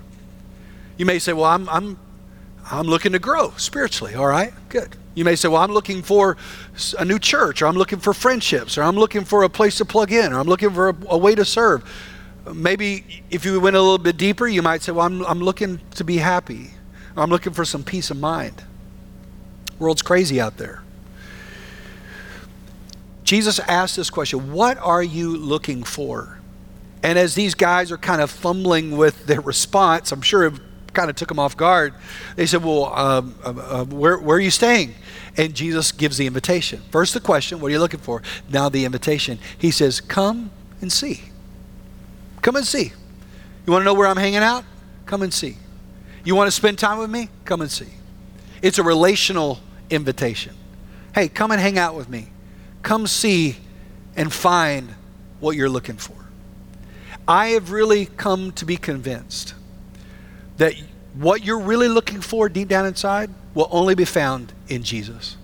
You 0.96 1.06
may 1.06 1.18
say, 1.18 1.32
"Well, 1.32 1.44
I'm 1.44 1.68
I'm 1.68 1.98
I'm 2.70 2.86
looking 2.86 3.12
to 3.12 3.18
grow 3.18 3.52
spiritually." 3.56 4.14
All 4.14 4.26
right? 4.26 4.52
Good. 4.68 4.96
You 5.14 5.24
may 5.24 5.34
say, 5.34 5.48
well, 5.48 5.62
I'm 5.62 5.72
looking 5.72 6.02
for 6.02 6.36
a 6.96 7.04
new 7.04 7.18
church, 7.18 7.60
or 7.60 7.66
I'm 7.66 7.74
looking 7.74 7.98
for 7.98 8.14
friendships, 8.14 8.78
or 8.78 8.84
I'm 8.84 8.94
looking 8.96 9.24
for 9.24 9.42
a 9.42 9.48
place 9.48 9.78
to 9.78 9.84
plug 9.84 10.12
in, 10.12 10.32
or 10.32 10.38
I'm 10.38 10.46
looking 10.46 10.70
for 10.70 10.90
a, 10.90 10.96
a 11.08 11.18
way 11.18 11.34
to 11.34 11.44
serve. 11.44 11.82
Maybe 12.54 13.24
if 13.28 13.44
you 13.44 13.58
went 13.60 13.74
a 13.74 13.80
little 13.80 13.98
bit 13.98 14.16
deeper, 14.16 14.46
you 14.46 14.62
might 14.62 14.82
say, 14.82 14.92
well, 14.92 15.06
I'm, 15.06 15.26
I'm 15.26 15.40
looking 15.40 15.80
to 15.96 16.04
be 16.04 16.18
happy. 16.18 16.70
or 17.16 17.24
I'm 17.24 17.30
looking 17.30 17.52
for 17.52 17.64
some 17.64 17.82
peace 17.82 18.12
of 18.12 18.16
mind. 18.16 18.62
World's 19.80 20.02
crazy 20.02 20.40
out 20.40 20.56
there. 20.56 20.82
Jesus 23.24 23.58
asked 23.60 23.96
this 23.96 24.08
question 24.08 24.52
What 24.52 24.78
are 24.78 25.02
you 25.02 25.36
looking 25.36 25.82
for? 25.82 26.38
And 27.02 27.18
as 27.18 27.34
these 27.34 27.54
guys 27.54 27.90
are 27.90 27.98
kind 27.98 28.22
of 28.22 28.30
fumbling 28.30 28.96
with 28.96 29.26
their 29.26 29.40
response, 29.40 30.12
I'm 30.12 30.22
sure 30.22 30.52
kind 30.92 31.10
of 31.10 31.16
took 31.16 31.28
them 31.28 31.38
off 31.38 31.56
guard. 31.56 31.94
They 32.36 32.46
said, 32.46 32.64
Well, 32.64 32.86
um, 32.86 33.34
uh, 33.44 33.84
where, 33.84 34.18
where 34.18 34.36
are 34.36 34.40
you 34.40 34.50
staying? 34.50 34.94
And 35.36 35.54
Jesus 35.54 35.92
gives 35.92 36.16
the 36.16 36.26
invitation. 36.26 36.82
First, 36.90 37.14
the 37.14 37.20
question, 37.20 37.60
what 37.60 37.68
are 37.68 37.70
you 37.70 37.78
looking 37.78 38.00
for? 38.00 38.22
Now, 38.50 38.68
the 38.68 38.84
invitation. 38.84 39.38
He 39.56 39.70
says, 39.70 40.00
Come 40.00 40.50
and 40.80 40.90
see. 40.90 41.22
Come 42.42 42.56
and 42.56 42.66
see. 42.66 42.92
You 43.66 43.72
want 43.72 43.82
to 43.82 43.84
know 43.84 43.94
where 43.94 44.06
I'm 44.06 44.16
hanging 44.16 44.38
out? 44.38 44.64
Come 45.06 45.22
and 45.22 45.32
see. 45.32 45.56
You 46.24 46.34
want 46.34 46.48
to 46.48 46.52
spend 46.52 46.78
time 46.78 46.98
with 46.98 47.10
me? 47.10 47.28
Come 47.44 47.60
and 47.60 47.70
see. 47.70 47.88
It's 48.62 48.78
a 48.78 48.82
relational 48.82 49.60
invitation. 49.90 50.54
Hey, 51.14 51.28
come 51.28 51.50
and 51.50 51.60
hang 51.60 51.78
out 51.78 51.94
with 51.94 52.08
me. 52.08 52.28
come 52.82 53.06
see 53.06 53.56
and 54.16 54.32
find 54.32 54.94
what 55.40 55.56
you're 55.56 55.68
looking 55.68 55.96
for. 55.96 56.14
I 57.26 57.48
have 57.48 57.70
really 57.70 58.06
come 58.06 58.52
to 58.52 58.64
be 58.64 58.76
convinced 58.76 59.54
that 60.58 60.74
what 61.14 61.44
you're 61.44 61.60
really 61.60 61.88
looking 61.88 62.20
for 62.20 62.48
deep 62.48 62.68
down 62.68 62.86
inside 62.86 63.30
will 63.54 63.68
only 63.70 63.94
be 63.94 64.04
found 64.04 64.52
in 64.68 64.82
Jesus. 64.82 65.36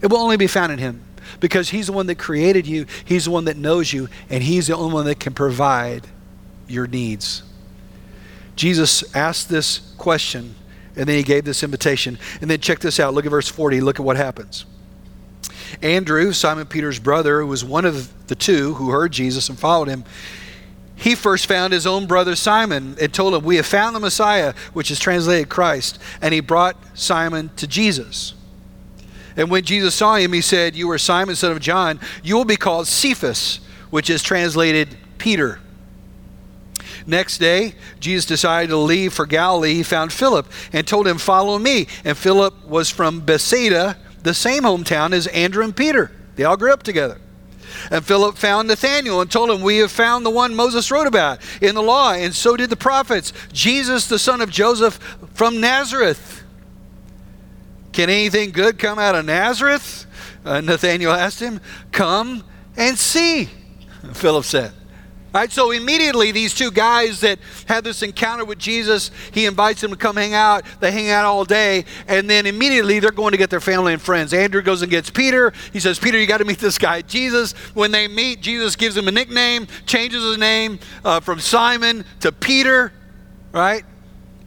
It 0.00 0.10
will 0.10 0.18
only 0.18 0.36
be 0.36 0.46
found 0.46 0.70
in 0.72 0.78
Him 0.78 1.02
because 1.40 1.70
He's 1.70 1.86
the 1.86 1.92
one 1.92 2.06
that 2.06 2.18
created 2.18 2.66
you, 2.66 2.86
He's 3.04 3.24
the 3.24 3.30
one 3.30 3.46
that 3.46 3.56
knows 3.56 3.92
you, 3.92 4.08
and 4.28 4.42
He's 4.42 4.66
the 4.66 4.76
only 4.76 4.92
one 4.92 5.06
that 5.06 5.18
can 5.18 5.32
provide 5.32 6.06
your 6.68 6.86
needs. 6.86 7.42
Jesus 8.56 9.14
asked 9.16 9.48
this 9.48 9.94
question 9.98 10.54
and 10.96 11.08
then 11.08 11.16
He 11.16 11.22
gave 11.22 11.44
this 11.44 11.62
invitation. 11.62 12.18
And 12.40 12.50
then 12.50 12.60
check 12.60 12.78
this 12.78 13.00
out. 13.00 13.14
Look 13.14 13.26
at 13.26 13.30
verse 13.30 13.48
40. 13.48 13.80
Look 13.80 13.98
at 13.98 14.04
what 14.04 14.16
happens. 14.16 14.64
Andrew, 15.82 16.32
Simon 16.32 16.66
Peter's 16.66 16.98
brother, 16.98 17.40
who 17.40 17.46
was 17.46 17.64
one 17.64 17.84
of 17.84 18.26
the 18.28 18.34
two 18.34 18.74
who 18.74 18.90
heard 18.90 19.12
Jesus 19.12 19.48
and 19.48 19.58
followed 19.58 19.88
him, 19.88 20.04
he 20.96 21.14
first 21.14 21.46
found 21.46 21.72
his 21.72 21.86
own 21.86 22.06
brother 22.06 22.36
Simon 22.36 22.96
and 23.00 23.12
told 23.12 23.34
him, 23.34 23.44
We 23.44 23.56
have 23.56 23.66
found 23.66 23.96
the 23.96 24.00
Messiah, 24.00 24.54
which 24.72 24.90
is 24.90 24.98
translated 25.00 25.48
Christ. 25.48 25.98
And 26.22 26.32
he 26.32 26.40
brought 26.40 26.76
Simon 26.96 27.50
to 27.56 27.66
Jesus. 27.66 28.34
And 29.36 29.50
when 29.50 29.64
Jesus 29.64 29.94
saw 29.94 30.14
him, 30.16 30.32
he 30.32 30.40
said, 30.40 30.76
You 30.76 30.90
are 30.90 30.98
Simon, 30.98 31.34
son 31.34 31.52
of 31.52 31.60
John. 31.60 31.98
You 32.22 32.36
will 32.36 32.44
be 32.44 32.56
called 32.56 32.86
Cephas, 32.86 33.60
which 33.90 34.08
is 34.08 34.22
translated 34.22 34.96
Peter. 35.18 35.60
Next 37.06 37.38
day, 37.38 37.74
Jesus 38.00 38.24
decided 38.24 38.70
to 38.70 38.76
leave 38.76 39.12
for 39.12 39.26
Galilee. 39.26 39.74
He 39.74 39.82
found 39.82 40.12
Philip 40.12 40.50
and 40.72 40.86
told 40.86 41.06
him, 41.06 41.18
Follow 41.18 41.58
me. 41.58 41.88
And 42.04 42.16
Philip 42.16 42.66
was 42.66 42.88
from 42.88 43.20
Bethsaida, 43.20 43.96
the 44.22 44.32
same 44.32 44.62
hometown 44.62 45.12
as 45.12 45.26
Andrew 45.28 45.64
and 45.64 45.76
Peter. 45.76 46.12
They 46.36 46.44
all 46.44 46.56
grew 46.56 46.72
up 46.72 46.82
together. 46.82 47.18
And 47.90 48.04
Philip 48.04 48.36
found 48.36 48.68
Nathanael 48.68 49.20
and 49.20 49.30
told 49.30 49.50
him, 49.50 49.62
We 49.62 49.78
have 49.78 49.90
found 49.90 50.24
the 50.24 50.30
one 50.30 50.54
Moses 50.54 50.90
wrote 50.90 51.06
about 51.06 51.40
in 51.60 51.74
the 51.74 51.82
law, 51.82 52.12
and 52.12 52.34
so 52.34 52.56
did 52.56 52.70
the 52.70 52.76
prophets, 52.76 53.32
Jesus, 53.52 54.06
the 54.06 54.18
son 54.18 54.40
of 54.40 54.50
Joseph 54.50 54.94
from 55.34 55.60
Nazareth. 55.60 56.42
Can 57.92 58.10
anything 58.10 58.50
good 58.50 58.78
come 58.78 58.98
out 58.98 59.14
of 59.14 59.24
Nazareth? 59.24 60.06
Uh, 60.44 60.60
Nathanael 60.60 61.12
asked 61.12 61.40
him. 61.40 61.60
Come 61.92 62.44
and 62.76 62.98
see, 62.98 63.48
Philip 64.12 64.44
said. 64.44 64.72
All 65.34 65.40
right, 65.40 65.50
so 65.50 65.72
immediately 65.72 66.30
these 66.30 66.54
two 66.54 66.70
guys 66.70 67.18
that 67.22 67.40
had 67.66 67.82
this 67.82 68.04
encounter 68.04 68.44
with 68.44 68.56
Jesus, 68.56 69.10
he 69.32 69.46
invites 69.46 69.80
them 69.80 69.90
to 69.90 69.96
come 69.96 70.14
hang 70.14 70.32
out. 70.32 70.62
They 70.78 70.92
hang 70.92 71.10
out 71.10 71.24
all 71.24 71.44
day, 71.44 71.86
and 72.06 72.30
then 72.30 72.46
immediately 72.46 73.00
they're 73.00 73.10
going 73.10 73.32
to 73.32 73.36
get 73.36 73.50
their 73.50 73.60
family 73.60 73.92
and 73.92 74.00
friends. 74.00 74.32
Andrew 74.32 74.62
goes 74.62 74.82
and 74.82 74.92
gets 74.92 75.10
Peter. 75.10 75.52
He 75.72 75.80
says, 75.80 75.98
Peter, 75.98 76.20
you 76.20 76.28
got 76.28 76.38
to 76.38 76.44
meet 76.44 76.60
this 76.60 76.78
guy, 76.78 77.02
Jesus. 77.02 77.50
When 77.74 77.90
they 77.90 78.06
meet, 78.06 78.42
Jesus 78.42 78.76
gives 78.76 78.96
him 78.96 79.08
a 79.08 79.10
nickname, 79.10 79.66
changes 79.86 80.22
his 80.22 80.38
name 80.38 80.78
uh, 81.04 81.18
from 81.18 81.40
Simon 81.40 82.04
to 82.20 82.30
Peter, 82.30 82.92
right? 83.50 83.82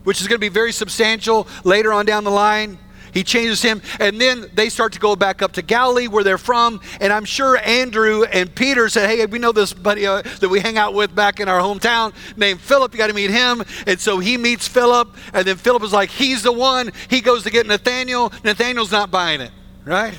Which 0.06 0.22
is 0.22 0.30
going 0.30 0.38
to 0.38 0.40
be 0.40 0.48
very 0.48 0.72
substantial 0.72 1.50
later 1.66 1.92
on 1.92 2.06
down 2.06 2.24
the 2.24 2.32
line. 2.32 2.78
He 3.18 3.24
changes 3.24 3.64
him, 3.64 3.82
and 4.00 4.22
then 4.22 4.48
they 4.54 4.70
start 4.70 4.94
to 4.94 5.00
go 5.00 5.16
back 5.16 5.42
up 5.42 5.54
to 5.54 5.64
Galilee, 5.64 6.08
where 6.08 6.24
they're 6.24 6.38
from. 6.38 6.80
And 7.02 7.12
I'm 7.12 7.26
sure 7.26 7.58
Andrew 7.58 8.26
and 8.26 8.54
Peter 8.54 8.90
said, 8.90 9.10
"Hey, 9.10 9.26
we 9.26 9.40
know 9.40 9.52
this 9.52 9.74
buddy 9.74 10.06
uh, 10.06 10.22
that 10.22 10.50
we 10.50 10.60
hang 10.60 10.78
out 10.78 10.94
with 10.94 11.16
back 11.16 11.40
in 11.40 11.50
our 11.50 11.60
hometown 11.60 12.14
named 12.38 12.62
Philip. 12.62 12.94
You 12.94 13.00
got 13.00 13.08
to 13.08 13.16
meet 13.16 13.32
him." 13.32 13.64
And 13.88 14.00
so 14.00 14.20
he 14.20 14.38
meets 14.38 14.68
Philip, 14.68 15.16
and 15.34 15.48
then 15.48 15.58
Philip 15.58 15.82
is 15.82 15.92
like, 15.92 16.12
"He's 16.12 16.44
the 16.44 16.52
one." 16.52 16.92
He 17.10 17.22
goes 17.22 17.42
to 17.46 17.50
get 17.50 17.66
Nathaniel. 17.66 18.32
Nathaniel's 18.44 18.92
not 18.92 19.10
buying 19.10 19.42
it, 19.42 19.52
right? 19.84 20.14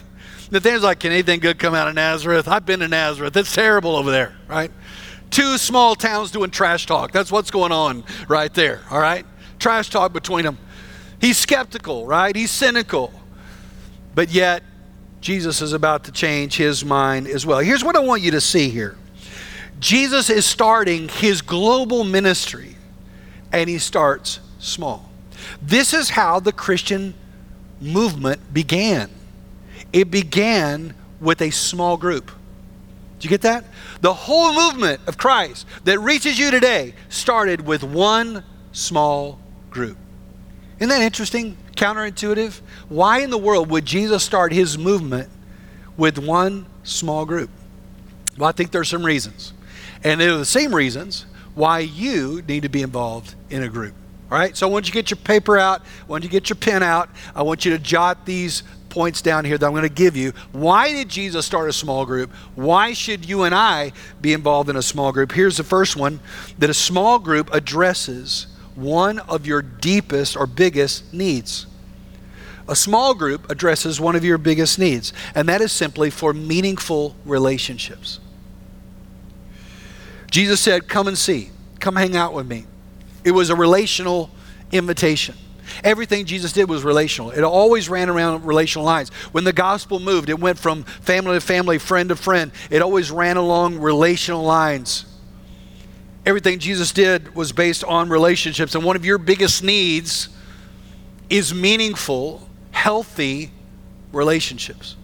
Nathaniel's 0.50 0.82
like, 0.82 0.98
"Can 0.98 1.12
anything 1.12 1.38
good 1.38 1.60
come 1.60 1.76
out 1.76 1.86
of 1.86 1.94
Nazareth? 1.94 2.48
I've 2.48 2.66
been 2.66 2.80
to 2.80 2.88
Nazareth. 2.88 3.36
It's 3.36 3.54
terrible 3.54 3.94
over 3.94 4.10
there, 4.10 4.34
right?" 4.48 4.72
Two 5.30 5.56
small 5.56 5.94
towns 5.94 6.32
doing 6.32 6.50
trash 6.50 6.86
talk. 6.86 7.12
That's 7.12 7.30
what's 7.30 7.52
going 7.52 7.70
on 7.70 8.02
right 8.26 8.52
there, 8.52 8.80
all 8.90 8.98
right? 8.98 9.24
Trash 9.60 9.90
talk 9.90 10.12
between 10.12 10.44
them. 10.44 10.58
He's 11.20 11.36
skeptical, 11.36 12.06
right? 12.06 12.34
He's 12.34 12.50
cynical. 12.50 13.12
But 14.14 14.30
yet, 14.30 14.62
Jesus 15.20 15.60
is 15.60 15.72
about 15.72 16.04
to 16.04 16.12
change 16.12 16.56
his 16.56 16.84
mind 16.84 17.26
as 17.26 17.44
well. 17.44 17.58
Here's 17.58 17.84
what 17.84 17.96
I 17.96 18.00
want 18.00 18.22
you 18.22 18.30
to 18.32 18.40
see 18.40 18.68
here 18.68 18.96
Jesus 19.80 20.30
is 20.30 20.46
starting 20.46 21.08
his 21.08 21.42
global 21.42 22.04
ministry, 22.04 22.76
and 23.52 23.68
he 23.68 23.78
starts 23.78 24.40
small. 24.58 25.10
This 25.62 25.94
is 25.94 26.10
how 26.10 26.40
the 26.40 26.52
Christian 26.52 27.14
movement 27.80 28.52
began. 28.52 29.10
It 29.92 30.10
began 30.10 30.94
with 31.20 31.40
a 31.40 31.50
small 31.50 31.96
group. 31.96 32.30
Do 33.18 33.26
you 33.26 33.30
get 33.30 33.42
that? 33.42 33.64
The 34.00 34.14
whole 34.14 34.52
movement 34.52 35.00
of 35.06 35.18
Christ 35.18 35.66
that 35.84 35.98
reaches 35.98 36.38
you 36.38 36.50
today 36.50 36.94
started 37.08 37.66
with 37.66 37.82
one 37.82 38.44
small 38.72 39.40
group. 39.70 39.96
Isn't 40.78 40.90
that 40.90 41.02
interesting? 41.02 41.56
Counterintuitive? 41.76 42.60
Why 42.88 43.20
in 43.20 43.30
the 43.30 43.38
world 43.38 43.70
would 43.70 43.84
Jesus 43.84 44.22
start 44.22 44.52
his 44.52 44.78
movement 44.78 45.28
with 45.96 46.18
one 46.18 46.66
small 46.84 47.24
group? 47.24 47.50
Well, 48.36 48.48
I 48.48 48.52
think 48.52 48.70
there's 48.70 48.88
some 48.88 49.04
reasons. 49.04 49.52
And 50.04 50.20
they're 50.20 50.36
the 50.36 50.44
same 50.44 50.74
reasons 50.74 51.26
why 51.54 51.80
you 51.80 52.42
need 52.46 52.62
to 52.62 52.68
be 52.68 52.82
involved 52.82 53.34
in 53.50 53.64
a 53.64 53.68
group. 53.68 53.94
All 54.30 54.38
right? 54.38 54.56
So 54.56 54.68
once 54.68 54.86
you 54.86 54.94
get 54.94 55.10
your 55.10 55.18
paper 55.18 55.58
out. 55.58 55.82
once 56.06 56.22
you 56.22 56.30
get 56.30 56.48
your 56.48 56.56
pen 56.56 56.84
out. 56.84 57.08
I 57.34 57.42
want 57.42 57.64
you 57.64 57.72
to 57.72 57.78
jot 57.78 58.24
these 58.24 58.62
points 58.88 59.20
down 59.20 59.44
here 59.44 59.58
that 59.58 59.66
I'm 59.66 59.72
going 59.72 59.82
to 59.82 59.88
give 59.88 60.16
you. 60.16 60.32
Why 60.52 60.92
did 60.92 61.08
Jesus 61.08 61.44
start 61.44 61.68
a 61.68 61.72
small 61.72 62.06
group? 62.06 62.30
Why 62.54 62.92
should 62.92 63.28
you 63.28 63.42
and 63.42 63.54
I 63.54 63.92
be 64.20 64.32
involved 64.32 64.70
in 64.70 64.76
a 64.76 64.82
small 64.82 65.12
group? 65.12 65.32
Here's 65.32 65.56
the 65.56 65.64
first 65.64 65.96
one 65.96 66.20
that 66.58 66.70
a 66.70 66.74
small 66.74 67.18
group 67.18 67.52
addresses 67.52 68.46
one 68.78 69.18
of 69.20 69.46
your 69.46 69.62
deepest 69.62 70.36
or 70.36 70.46
biggest 70.46 71.12
needs. 71.12 71.66
A 72.68 72.76
small 72.76 73.14
group 73.14 73.50
addresses 73.50 74.00
one 74.00 74.14
of 74.14 74.24
your 74.24 74.38
biggest 74.38 74.78
needs, 74.78 75.12
and 75.34 75.48
that 75.48 75.60
is 75.60 75.72
simply 75.72 76.10
for 76.10 76.34
meaningful 76.34 77.16
relationships. 77.24 78.20
Jesus 80.30 80.60
said, 80.60 80.88
Come 80.88 81.08
and 81.08 81.16
see, 81.16 81.50
come 81.80 81.96
hang 81.96 82.14
out 82.14 82.34
with 82.34 82.46
me. 82.46 82.66
It 83.24 83.32
was 83.32 83.50
a 83.50 83.56
relational 83.56 84.30
invitation. 84.70 85.34
Everything 85.84 86.24
Jesus 86.24 86.52
did 86.52 86.68
was 86.68 86.84
relational. 86.84 87.30
It 87.30 87.42
always 87.42 87.88
ran 87.88 88.08
around 88.08 88.44
relational 88.44 88.84
lines. 88.84 89.10
When 89.32 89.44
the 89.44 89.52
gospel 89.52 90.00
moved, 90.00 90.28
it 90.28 90.38
went 90.38 90.58
from 90.58 90.84
family 90.84 91.36
to 91.36 91.40
family, 91.40 91.78
friend 91.78 92.08
to 92.10 92.16
friend. 92.16 92.52
It 92.70 92.82
always 92.82 93.10
ran 93.10 93.36
along 93.36 93.78
relational 93.78 94.42
lines. 94.42 95.04
Everything 96.26 96.58
Jesus 96.58 96.92
did 96.92 97.34
was 97.34 97.52
based 97.52 97.84
on 97.84 98.08
relationships. 98.08 98.74
And 98.74 98.84
one 98.84 98.96
of 98.96 99.04
your 99.04 99.18
biggest 99.18 99.62
needs 99.62 100.28
is 101.30 101.54
meaningful, 101.54 102.48
healthy 102.70 103.50
relationships. 104.12 104.96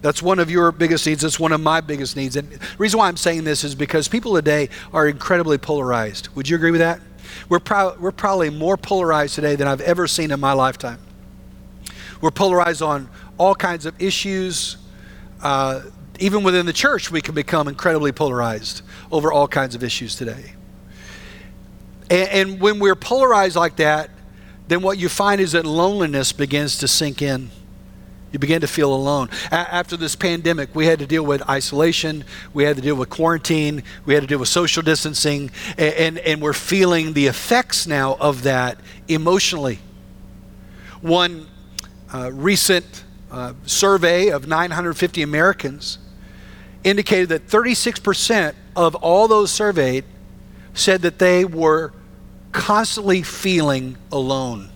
That's 0.00 0.20
one 0.20 0.40
of 0.40 0.50
your 0.50 0.72
biggest 0.72 1.06
needs. 1.06 1.22
That's 1.22 1.38
one 1.38 1.52
of 1.52 1.60
my 1.60 1.80
biggest 1.80 2.16
needs. 2.16 2.34
And 2.34 2.50
the 2.50 2.58
reason 2.78 2.98
why 2.98 3.06
I'm 3.06 3.16
saying 3.16 3.44
this 3.44 3.62
is 3.62 3.74
because 3.74 4.08
people 4.08 4.34
today 4.34 4.68
are 4.92 5.06
incredibly 5.06 5.58
polarized. 5.58 6.28
Would 6.34 6.48
you 6.48 6.56
agree 6.56 6.72
with 6.72 6.80
that? 6.80 7.00
We're, 7.48 7.60
pro- 7.60 7.96
we're 7.98 8.10
probably 8.10 8.50
more 8.50 8.76
polarized 8.76 9.36
today 9.36 9.54
than 9.54 9.68
I've 9.68 9.80
ever 9.80 10.08
seen 10.08 10.32
in 10.32 10.40
my 10.40 10.52
lifetime. 10.52 10.98
We're 12.20 12.32
polarized 12.32 12.82
on 12.82 13.08
all 13.38 13.54
kinds 13.54 13.86
of 13.86 14.00
issues. 14.02 14.76
Uh, 15.40 15.82
even 16.18 16.42
within 16.42 16.66
the 16.66 16.72
church, 16.72 17.10
we 17.10 17.20
can 17.20 17.34
become 17.34 17.68
incredibly 17.68 18.12
polarized 18.12 18.82
over 19.12 19.30
all 19.30 19.46
kinds 19.46 19.74
of 19.74 19.84
issues 19.84 20.16
today. 20.16 20.54
And, 22.10 22.28
and 22.28 22.60
when 22.60 22.80
we're 22.80 22.96
polarized 22.96 23.54
like 23.54 23.76
that, 23.76 24.10
then 24.68 24.82
what 24.82 24.98
you 24.98 25.08
find 25.08 25.40
is 25.40 25.52
that 25.52 25.66
loneliness 25.66 26.32
begins 26.32 26.78
to 26.78 26.88
sink 26.88 27.20
in. 27.20 27.50
You 28.32 28.38
begin 28.38 28.62
to 28.62 28.66
feel 28.66 28.94
alone. 28.94 29.28
A- 29.50 29.54
after 29.54 29.98
this 29.98 30.16
pandemic, 30.16 30.74
we 30.74 30.86
had 30.86 30.98
to 31.00 31.06
deal 31.06 31.24
with 31.24 31.46
isolation, 31.48 32.24
we 32.54 32.64
had 32.64 32.76
to 32.76 32.82
deal 32.82 32.94
with 32.94 33.10
quarantine, 33.10 33.82
we 34.06 34.14
had 34.14 34.22
to 34.22 34.26
deal 34.26 34.38
with 34.38 34.48
social 34.48 34.82
distancing, 34.82 35.50
and, 35.76 35.94
and, 35.94 36.18
and 36.18 36.40
we're 36.40 36.54
feeling 36.54 37.12
the 37.12 37.26
effects 37.26 37.86
now 37.86 38.16
of 38.18 38.44
that 38.44 38.78
emotionally. 39.08 39.80
One 41.02 41.46
uh, 42.14 42.30
recent 42.32 43.04
uh, 43.30 43.52
survey 43.66 44.28
of 44.28 44.46
950 44.46 45.20
Americans 45.20 45.98
indicated 46.84 47.28
that 47.28 47.46
36% 47.48 48.54
of 48.74 48.94
all 48.96 49.28
those 49.28 49.50
surveyed 49.50 50.04
said 50.74 51.02
that 51.02 51.18
they 51.18 51.44
were 51.44 51.92
constantly 52.52 53.22
feeling 53.22 53.96
alone. 54.10 54.70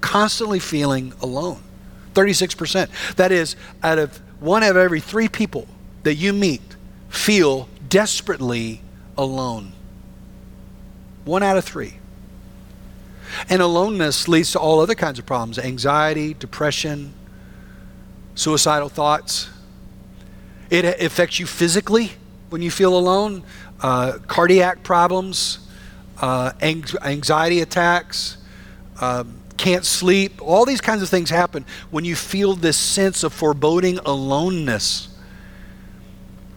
Constantly 0.00 0.58
feeling 0.58 1.12
alone. 1.20 1.62
36%. 2.12 2.88
That 3.16 3.32
is, 3.32 3.56
out 3.82 3.98
of 3.98 4.20
one 4.40 4.62
out 4.62 4.72
of 4.72 4.76
every 4.76 5.00
three 5.00 5.28
people 5.28 5.66
that 6.02 6.14
you 6.14 6.32
meet 6.32 6.60
feel 7.08 7.68
desperately 7.88 8.82
alone. 9.16 9.72
One 11.24 11.42
out 11.42 11.56
of 11.56 11.64
three. 11.64 11.94
And 13.48 13.62
aloneness 13.62 14.28
leads 14.28 14.52
to 14.52 14.60
all 14.60 14.80
other 14.80 14.94
kinds 14.94 15.18
of 15.18 15.26
problems 15.26 15.58
anxiety, 15.58 16.34
depression, 16.34 17.14
suicidal 18.34 18.88
thoughts. 18.88 19.48
It 20.70 20.84
affects 21.00 21.38
you 21.38 21.46
physically 21.46 22.12
when 22.50 22.62
you 22.62 22.70
feel 22.70 22.96
alone, 22.96 23.42
uh, 23.80 24.18
cardiac 24.26 24.82
problems, 24.82 25.58
uh, 26.20 26.52
anxiety 26.60 27.60
attacks, 27.60 28.38
uh, 29.00 29.24
can't 29.56 29.84
sleep. 29.84 30.40
All 30.40 30.64
these 30.64 30.80
kinds 30.80 31.02
of 31.02 31.08
things 31.08 31.30
happen 31.30 31.64
when 31.90 32.04
you 32.04 32.16
feel 32.16 32.54
this 32.54 32.76
sense 32.76 33.22
of 33.24 33.32
foreboding 33.32 33.98
aloneness. 33.98 35.08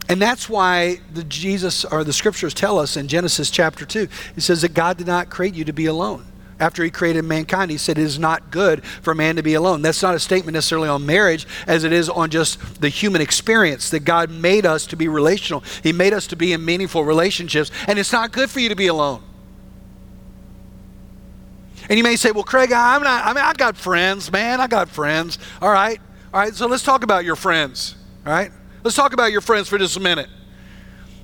And 0.09 0.21
that's 0.21 0.47
why 0.47 1.01
the 1.13 1.23
Jesus 1.23 1.83
or 1.83 2.03
the 2.03 2.13
scriptures 2.13 2.53
tell 2.53 2.79
us 2.79 2.95
in 2.95 3.07
Genesis 3.07 3.51
chapter 3.51 3.85
2, 3.85 4.07
it 4.35 4.41
says 4.41 4.61
that 4.61 4.73
God 4.73 4.97
did 4.97 5.07
not 5.07 5.29
create 5.29 5.53
you 5.53 5.65
to 5.65 5.73
be 5.73 5.85
alone. 5.85 6.25
After 6.59 6.83
he 6.83 6.89
created 6.89 7.23
mankind, 7.23 7.69
he 7.69 7.77
said 7.77 7.99
it 7.99 8.03
is 8.03 8.17
not 8.17 8.49
good 8.49 8.83
for 8.83 9.13
man 9.13 9.35
to 9.35 9.43
be 9.43 9.53
alone. 9.53 9.83
That's 9.83 10.01
not 10.01 10.15
a 10.15 10.19
statement 10.19 10.55
necessarily 10.55 10.89
on 10.89 11.05
marriage 11.05 11.45
as 11.67 11.83
it 11.83 11.93
is 11.93 12.09
on 12.09 12.31
just 12.31 12.81
the 12.81 12.89
human 12.89 13.21
experience 13.21 13.91
that 13.91 13.99
God 13.99 14.31
made 14.31 14.65
us 14.65 14.87
to 14.87 14.95
be 14.95 15.07
relational. 15.07 15.63
He 15.83 15.93
made 15.93 16.13
us 16.13 16.25
to 16.27 16.35
be 16.35 16.53
in 16.53 16.65
meaningful 16.65 17.03
relationships, 17.03 17.69
and 17.87 17.99
it's 17.99 18.11
not 18.11 18.31
good 18.31 18.49
for 18.49 18.59
you 18.59 18.69
to 18.69 18.75
be 18.75 18.87
alone. 18.87 19.21
And 21.89 21.97
you 21.97 22.03
may 22.03 22.15
say, 22.15 22.31
well, 22.31 22.43
Craig, 22.43 22.71
I'm 22.73 23.03
not, 23.03 23.25
I 23.25 23.33
mean, 23.33 23.43
I 23.43 23.53
got 23.53 23.77
friends, 23.77 24.31
man. 24.31 24.59
I 24.59 24.67
got 24.67 24.89
friends. 24.89 25.37
All 25.61 25.71
right. 25.71 26.01
All 26.33 26.39
right. 26.39 26.53
So 26.53 26.67
let's 26.67 26.83
talk 26.83 27.03
about 27.03 27.23
your 27.23 27.35
friends. 27.35 27.95
All 28.25 28.33
right. 28.33 28.51
Let's 28.83 28.95
talk 28.95 29.13
about 29.13 29.31
your 29.31 29.41
friends 29.41 29.69
for 29.69 29.77
just 29.77 29.95
a 29.95 29.99
minute. 29.99 30.27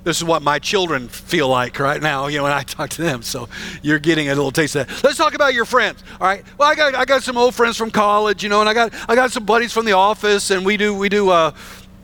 This 0.04 0.18
is 0.18 0.24
what 0.24 0.42
my 0.42 0.58
children 0.58 1.08
feel 1.08 1.48
like 1.48 1.78
right 1.78 2.00
now, 2.00 2.26
you 2.26 2.36
know, 2.36 2.44
when 2.44 2.52
I 2.52 2.62
talk 2.62 2.90
to 2.90 3.02
them. 3.02 3.22
So 3.22 3.48
you're 3.82 3.98
getting 3.98 4.28
a 4.28 4.34
little 4.34 4.52
taste 4.52 4.76
of 4.76 4.86
that. 4.86 5.02
Let's 5.02 5.16
talk 5.16 5.34
about 5.34 5.54
your 5.54 5.64
friends. 5.64 6.04
All 6.20 6.26
right. 6.26 6.44
Well, 6.58 6.70
I 6.70 6.74
got 6.74 6.94
I 6.94 7.04
got 7.04 7.22
some 7.22 7.36
old 7.36 7.54
friends 7.54 7.76
from 7.76 7.90
college, 7.90 8.42
you 8.42 8.48
know, 8.48 8.60
and 8.60 8.68
I 8.68 8.74
got 8.74 8.92
I 9.08 9.14
got 9.14 9.32
some 9.32 9.44
buddies 9.44 9.72
from 9.72 9.86
the 9.86 9.92
office, 9.92 10.50
and 10.50 10.64
we 10.64 10.76
do 10.76 10.94
we 10.94 11.08
do 11.08 11.30
uh, 11.30 11.52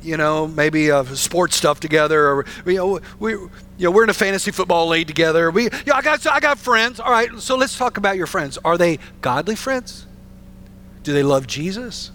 you 0.03 0.17
know, 0.17 0.47
maybe 0.47 0.91
uh, 0.91 1.05
sports 1.05 1.57
stuff 1.57 1.81
together, 1.81 2.29
or 2.29 2.47
you 2.67 2.77
know, 2.77 3.01
we 3.19 3.33
you 3.33 3.51
know 3.79 3.91
we're 3.91 4.05
in 4.05 4.11
a 4.11 4.15
fantasy 4.15 4.51
football 4.51 4.89
league 4.89 5.07
together. 5.07 5.51
We, 5.51 5.65
you 5.65 5.71
know, 5.87 5.95
I 5.95 6.03
got 6.03 6.27
I 6.27 6.41
got 6.41 6.59
friends. 6.59 7.01
All 7.01 7.13
right, 7.13 7.31
so 7.39 7.57
let's 7.57 7.77
talk 7.77 7.97
about 7.97 8.17
your 8.17 8.27
friends. 8.27 8.59
Are 8.65 8.79
they 8.79 8.99
godly 9.21 9.57
friends? 9.57 10.07
Do 11.03 11.13
they 11.13 11.23
love 11.23 11.47
Jesus? 11.47 12.13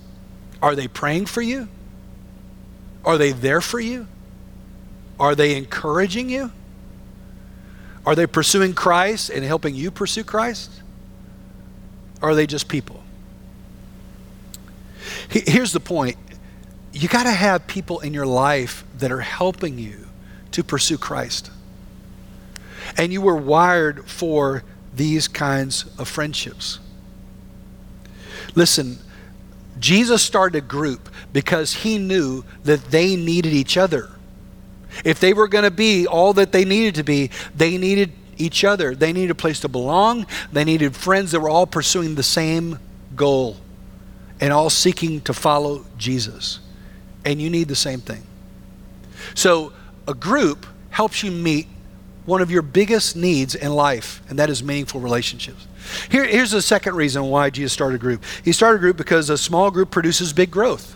Are 0.62 0.76
they 0.76 0.88
praying 0.88 1.28
for 1.28 1.42
you? 1.42 1.68
Are 3.04 3.18
they 3.18 3.32
there 3.32 3.62
for 3.62 3.80
you? 3.80 4.08
Are 5.20 5.36
they 5.36 5.56
encouraging 5.56 6.30
you? 6.30 6.52
Are 8.06 8.16
they 8.16 8.28
pursuing 8.28 8.74
Christ 8.74 9.30
and 9.30 9.44
helping 9.44 9.76
you 9.76 9.90
pursue 9.92 10.24
Christ? 10.24 10.70
Or 12.22 12.30
are 12.30 12.36
they 12.36 12.48
just 12.48 12.68
people? 12.68 13.04
Here's 15.30 15.72
the 15.72 15.80
point 15.80 16.18
you 16.94 17.10
got 17.10 17.24
to 17.24 17.32
have 17.32 17.68
people 17.68 18.00
in 18.00 18.14
your 18.14 18.26
life 18.26 18.86
that 19.00 19.12
are 19.12 19.22
helping 19.22 19.78
you 19.78 20.08
to 20.52 20.64
pursue 20.64 20.98
Christ. 20.98 21.52
And 22.98 23.12
you 23.12 23.22
were 23.22 23.36
wired 23.36 24.06
for 24.06 24.64
these 24.94 25.28
kinds 25.28 25.86
of 25.98 26.08
friendships. 26.08 26.80
Listen, 28.56 29.00
Jesus 29.78 30.24
started 30.24 30.58
a 30.58 30.62
group 30.62 31.10
because 31.34 31.74
he 31.74 31.98
knew 31.98 32.46
that 32.64 32.86
they 32.92 33.18
needed 33.18 33.52
each 33.52 33.76
other. 33.76 34.15
If 35.04 35.20
they 35.20 35.34
were 35.34 35.48
going 35.48 35.64
to 35.64 35.72
be 35.72 36.08
all 36.08 36.34
that 36.34 36.52
they 36.52 36.66
needed 36.66 36.96
to 36.96 37.04
be, 37.04 37.32
they 37.56 37.78
needed 37.78 38.12
each 38.38 38.64
other. 38.64 38.96
They 38.96 39.14
needed 39.14 39.32
a 39.32 39.36
place 39.36 39.60
to 39.62 39.68
belong. 39.68 40.26
They 40.52 40.64
needed 40.64 40.96
friends 40.96 41.32
that 41.32 41.40
were 41.40 41.50
all 41.50 41.68
pursuing 41.68 42.16
the 42.16 42.24
same 42.24 42.80
goal 43.16 43.58
and 44.40 44.52
all 44.52 44.70
seeking 44.70 45.22
to 45.22 45.34
follow 45.34 45.86
Jesus 45.98 46.60
and 47.26 47.42
you 47.42 47.50
need 47.50 47.68
the 47.68 47.76
same 47.76 48.00
thing. 48.00 48.24
So, 49.34 49.74
a 50.08 50.14
group 50.14 50.68
helps 50.92 51.24
you 51.24 51.32
meet 51.32 51.68
one 52.26 52.42
of 52.42 52.50
your 52.50 52.62
biggest 52.62 53.16
needs 53.16 53.56
in 53.56 53.74
life, 53.74 54.22
and 54.30 54.40
that 54.40 54.50
is 54.50 54.64
meaningful 54.64 55.02
relationships. 55.02 55.68
Here, 56.10 56.26
here's 56.26 56.52
the 56.52 56.62
second 56.62 56.96
reason 56.96 57.24
why 57.24 57.50
Jesus 57.50 57.74
started 57.74 57.96
a 57.96 58.00
group. 58.00 58.24
He 58.44 58.52
started 58.52 58.78
a 58.78 58.80
group 58.80 58.98
because 58.98 59.30
a 59.30 59.38
small 59.38 59.72
group 59.72 59.92
produces 59.92 60.32
big 60.32 60.52
growth. 60.52 60.96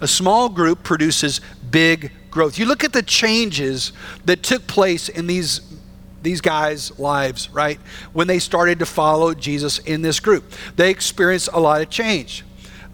A 0.00 0.08
small 0.08 0.48
group 0.48 0.82
produces 0.82 1.40
big 1.70 2.12
growth. 2.30 2.58
You 2.58 2.66
look 2.66 2.84
at 2.84 2.92
the 2.92 3.02
changes 3.02 3.92
that 4.24 4.42
took 4.42 4.66
place 4.66 5.08
in 5.08 5.26
these 5.26 5.60
these 6.22 6.40
guys' 6.40 6.98
lives, 6.98 7.50
right? 7.50 7.78
When 8.12 8.26
they 8.26 8.38
started 8.38 8.78
to 8.80 8.86
follow 8.86 9.32
Jesus 9.32 9.78
in 9.78 10.02
this 10.02 10.20
group, 10.20 10.52
they 10.76 10.90
experienced 10.90 11.48
a 11.52 11.60
lot 11.60 11.80
of 11.80 11.88
change. 11.88 12.44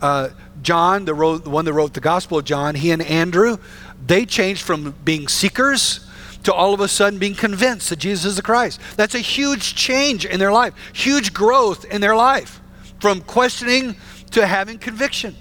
Uh, 0.01 0.31
John, 0.62 1.05
the, 1.05 1.14
wrote, 1.14 1.44
the 1.44 1.51
one 1.51 1.64
that 1.64 1.72
wrote 1.72 1.94
the 1.94 2.01
Gospel 2.01 2.38
of 2.38 2.44
John, 2.44 2.75
he 2.75 2.90
and 2.90 3.03
Andrew, 3.03 3.59
they 4.05 4.27
changed 4.27 4.62
from 4.62 4.94
being 5.05 5.29
seekers 5.29 6.07
to 6.44 6.53
all 6.53 6.72
of 6.72 6.81
a 6.81 6.88
sudden 6.88 7.18
being 7.18 7.35
convinced 7.35 7.90
that 7.90 7.99
Jesus 7.99 8.25
is 8.25 8.37
the 8.37 8.42
Christ. 8.42 8.81
That's 8.96 9.14
a 9.14 9.20
huge 9.20 9.75
change 9.75 10.25
in 10.25 10.38
their 10.38 10.53
life, 10.53 10.75
huge 10.92 11.35
growth 11.35 11.85
in 11.87 12.01
their 12.01 12.14
life 12.14 12.61
from 13.01 13.20
questioning 13.20 13.96
to 14.31 14.46
having 14.46 14.79
conviction. 14.79 15.35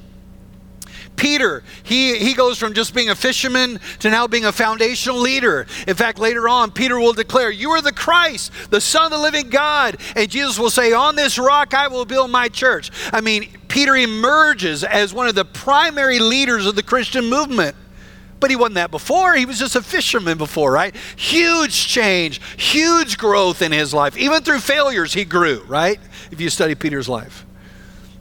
Peter, 1.16 1.64
he, 1.84 2.18
he 2.18 2.34
goes 2.34 2.58
from 2.58 2.74
just 2.74 2.94
being 2.94 3.10
a 3.10 3.16
fisherman 3.16 3.80
to 4.00 4.10
now 4.10 4.28
being 4.28 4.46
a 4.46 4.52
foundational 4.52 5.20
leader. 5.20 5.66
In 5.88 5.96
fact, 5.96 6.20
later 6.20 6.50
on, 6.50 6.72
Peter 6.72 7.00
will 7.00 7.14
declare, 7.14 7.50
You 7.50 7.72
are 7.72 7.82
the 7.82 7.94
Christ, 7.94 8.52
the 8.70 8.82
Son 8.82 9.06
of 9.06 9.12
the 9.12 9.18
living 9.18 9.50
God. 9.50 9.98
And 10.16 10.30
Jesus 10.30 10.60
will 10.60 10.70
say, 10.70 10.94
On 10.94 11.16
this 11.16 11.38
rock 11.38 11.74
I 11.74 11.88
will 11.88 12.06
build 12.06 12.32
my 12.32 12.50
church. 12.50 12.92
I 13.14 13.22
mean, 13.22 13.50
Peter 13.68 13.96
emerges 13.96 14.84
as 14.84 15.14
one 15.14 15.28
of 15.28 15.36
the 15.36 15.46
primary 15.46 16.20
leaders 16.20 16.66
of 16.66 16.76
the 16.76 16.84
Christian 16.84 17.26
movement. 17.26 17.76
But 18.40 18.50
he 18.50 18.56
wasn't 18.56 18.76
that 18.76 18.92
before. 18.92 19.34
He 19.34 19.46
was 19.46 19.58
just 19.58 19.76
a 19.76 19.82
fisherman 19.82 20.38
before, 20.38 20.72
right? 20.72 20.96
Huge 21.16 21.88
change, 21.88 22.42
huge 22.58 23.18
growth 23.18 23.62
in 23.62 23.72
his 23.72 23.94
life. 23.94 24.18
Even 24.18 24.44
through 24.44 24.60
failures, 24.60 25.14
he 25.14 25.26
grew, 25.26 25.64
right? 25.68 26.00
If 26.32 26.42
you 26.42 26.50
study 26.50 26.76
Peter's 26.76 27.08
life. 27.08 27.46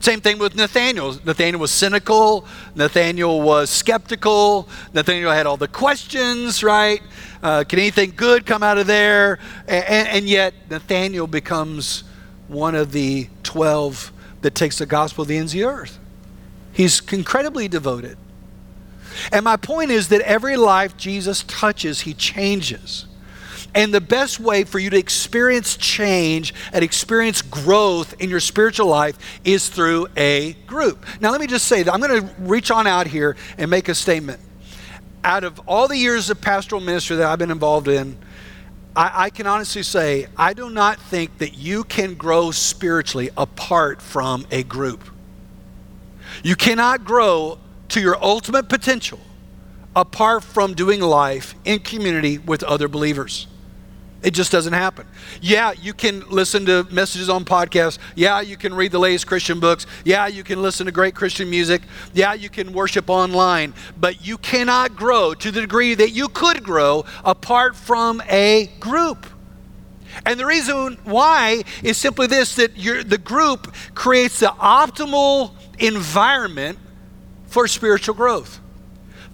Same 0.04 0.20
thing 0.20 0.36
with 0.36 0.54
Nathaniel. 0.54 1.16
Nathaniel 1.24 1.60
was 1.60 1.70
cynical. 1.70 2.44
Nathaniel 2.74 3.40
was 3.40 3.70
skeptical. 3.70 4.68
Nathaniel 4.92 5.32
had 5.32 5.46
all 5.46 5.56
the 5.56 5.66
questions, 5.66 6.62
right? 6.62 7.00
Uh, 7.42 7.64
can 7.66 7.78
anything 7.78 8.12
good 8.14 8.44
come 8.44 8.62
out 8.62 8.76
of 8.76 8.86
there? 8.86 9.38
And, 9.66 10.06
and 10.08 10.28
yet, 10.28 10.52
Nathaniel 10.68 11.26
becomes 11.26 12.04
one 12.48 12.74
of 12.74 12.92
the 12.92 13.30
12 13.44 14.12
that 14.42 14.54
takes 14.54 14.76
the 14.76 14.84
gospel 14.84 15.24
to 15.24 15.28
the 15.30 15.38
ends 15.38 15.54
of 15.54 15.60
the 15.60 15.64
earth. 15.64 15.98
He's 16.74 17.00
incredibly 17.10 17.66
devoted. 17.66 18.18
And 19.32 19.42
my 19.42 19.56
point 19.56 19.90
is 19.90 20.08
that 20.08 20.20
every 20.20 20.58
life 20.58 20.98
Jesus 20.98 21.44
touches, 21.44 22.02
he 22.02 22.12
changes. 22.12 23.06
And 23.74 23.92
the 23.92 24.00
best 24.00 24.38
way 24.38 24.62
for 24.64 24.78
you 24.78 24.88
to 24.90 24.96
experience 24.96 25.76
change 25.76 26.54
and 26.72 26.84
experience 26.84 27.42
growth 27.42 28.14
in 28.20 28.30
your 28.30 28.40
spiritual 28.40 28.87
life 28.87 29.18
is 29.44 29.68
through 29.68 30.06
a 30.16 30.52
group. 30.66 31.04
Now, 31.20 31.32
let 31.32 31.40
me 31.40 31.48
just 31.48 31.66
say 31.66 31.82
that 31.82 31.92
I'm 31.92 32.00
going 32.00 32.22
to 32.22 32.34
reach 32.40 32.70
on 32.70 32.87
out 32.87 33.08
here 33.08 33.37
and 33.58 33.68
make 33.70 33.88
a 33.88 33.94
statement. 33.94 34.40
Out 35.24 35.42
of 35.42 35.60
all 35.66 35.88
the 35.88 35.96
years 35.96 36.30
of 36.30 36.40
pastoral 36.40 36.80
ministry 36.80 37.16
that 37.16 37.26
I've 37.26 37.38
been 37.38 37.50
involved 37.50 37.88
in, 37.88 38.16
I, 38.94 39.24
I 39.24 39.30
can 39.30 39.46
honestly 39.46 39.82
say 39.82 40.26
I 40.37 40.52
do 40.52 40.70
not 40.70 41.00
think 41.00 41.38
that 41.38 41.54
you 41.54 41.82
can 41.84 42.14
grow 42.14 42.52
spiritually 42.52 43.30
apart 43.37 44.00
from 44.00 44.46
a 44.52 44.62
group. 44.62 45.02
You 46.44 46.54
cannot 46.54 47.04
grow 47.04 47.58
to 47.88 48.00
your 48.00 48.22
ultimate 48.22 48.68
potential 48.68 49.20
apart 49.96 50.44
from 50.44 50.74
doing 50.74 51.00
life 51.00 51.54
in 51.64 51.80
community 51.80 52.38
with 52.38 52.62
other 52.62 52.88
believers. 52.88 53.46
It 54.24 54.32
just 54.32 54.50
doesn't 54.50 54.72
happen. 54.72 55.06
Yeah, 55.42 55.72
you 55.72 55.92
can 55.92 56.26
listen 56.30 56.64
to 56.64 56.84
messages 56.90 57.28
on 57.28 57.44
podcasts. 57.44 57.98
Yeah, 58.14 58.40
you 58.40 58.56
can 58.56 58.72
read 58.72 58.90
the 58.90 58.98
latest 58.98 59.26
Christian 59.26 59.60
books. 59.60 59.87
Yeah, 60.02 60.26
you 60.28 60.42
can 60.42 60.62
listen 60.62 60.87
to 60.87 60.92
great 60.92 61.14
Christian 61.14 61.50
music. 61.50 61.82
Yeah, 62.14 62.32
you 62.32 62.48
can 62.48 62.72
worship 62.72 63.10
online. 63.10 63.74
But 64.00 64.26
you 64.26 64.38
cannot 64.38 64.96
grow 64.96 65.34
to 65.34 65.50
the 65.50 65.60
degree 65.60 65.94
that 65.94 66.12
you 66.12 66.28
could 66.28 66.64
grow 66.64 67.04
apart 67.22 67.76
from 67.76 68.22
a 68.26 68.70
group. 68.80 69.26
And 70.24 70.40
the 70.40 70.46
reason 70.46 70.96
why 71.04 71.64
is 71.82 71.98
simply 71.98 72.26
this 72.26 72.54
that 72.54 72.74
the 72.76 73.18
group 73.18 73.74
creates 73.94 74.40
the 74.40 74.46
optimal 74.46 75.52
environment 75.78 76.78
for 77.46 77.68
spiritual 77.68 78.14
growth. 78.14 78.60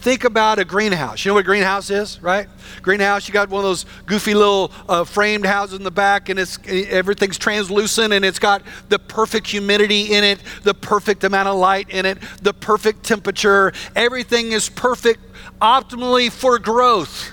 Think 0.00 0.24
about 0.24 0.58
a 0.58 0.64
greenhouse. 0.64 1.24
You 1.24 1.30
know 1.30 1.34
what 1.34 1.40
a 1.40 1.44
greenhouse 1.44 1.90
is, 1.90 2.22
right? 2.22 2.48
Greenhouse, 2.80 3.28
you 3.28 3.34
got 3.34 3.50
one 3.50 3.58
of 3.58 3.68
those 3.68 3.84
goofy 4.06 4.32
little 4.32 4.72
uh, 4.88 5.04
framed 5.04 5.44
houses 5.44 5.76
in 5.76 5.84
the 5.84 5.90
back, 5.90 6.30
and 6.30 6.38
it's 6.38 6.58
everything's 6.66 7.36
translucent, 7.36 8.14
and 8.14 8.24
it's 8.24 8.38
got 8.38 8.62
the 8.88 8.98
perfect 8.98 9.46
humidity 9.46 10.14
in 10.14 10.24
it, 10.24 10.42
the 10.62 10.72
perfect 10.72 11.22
amount 11.24 11.48
of 11.48 11.58
light 11.58 11.90
in 11.90 12.06
it, 12.06 12.16
the 12.40 12.54
perfect 12.54 13.02
temperature. 13.04 13.74
Everything 13.94 14.52
is 14.52 14.70
perfect, 14.70 15.20
optimally 15.60 16.32
for 16.32 16.58
growth. 16.58 17.32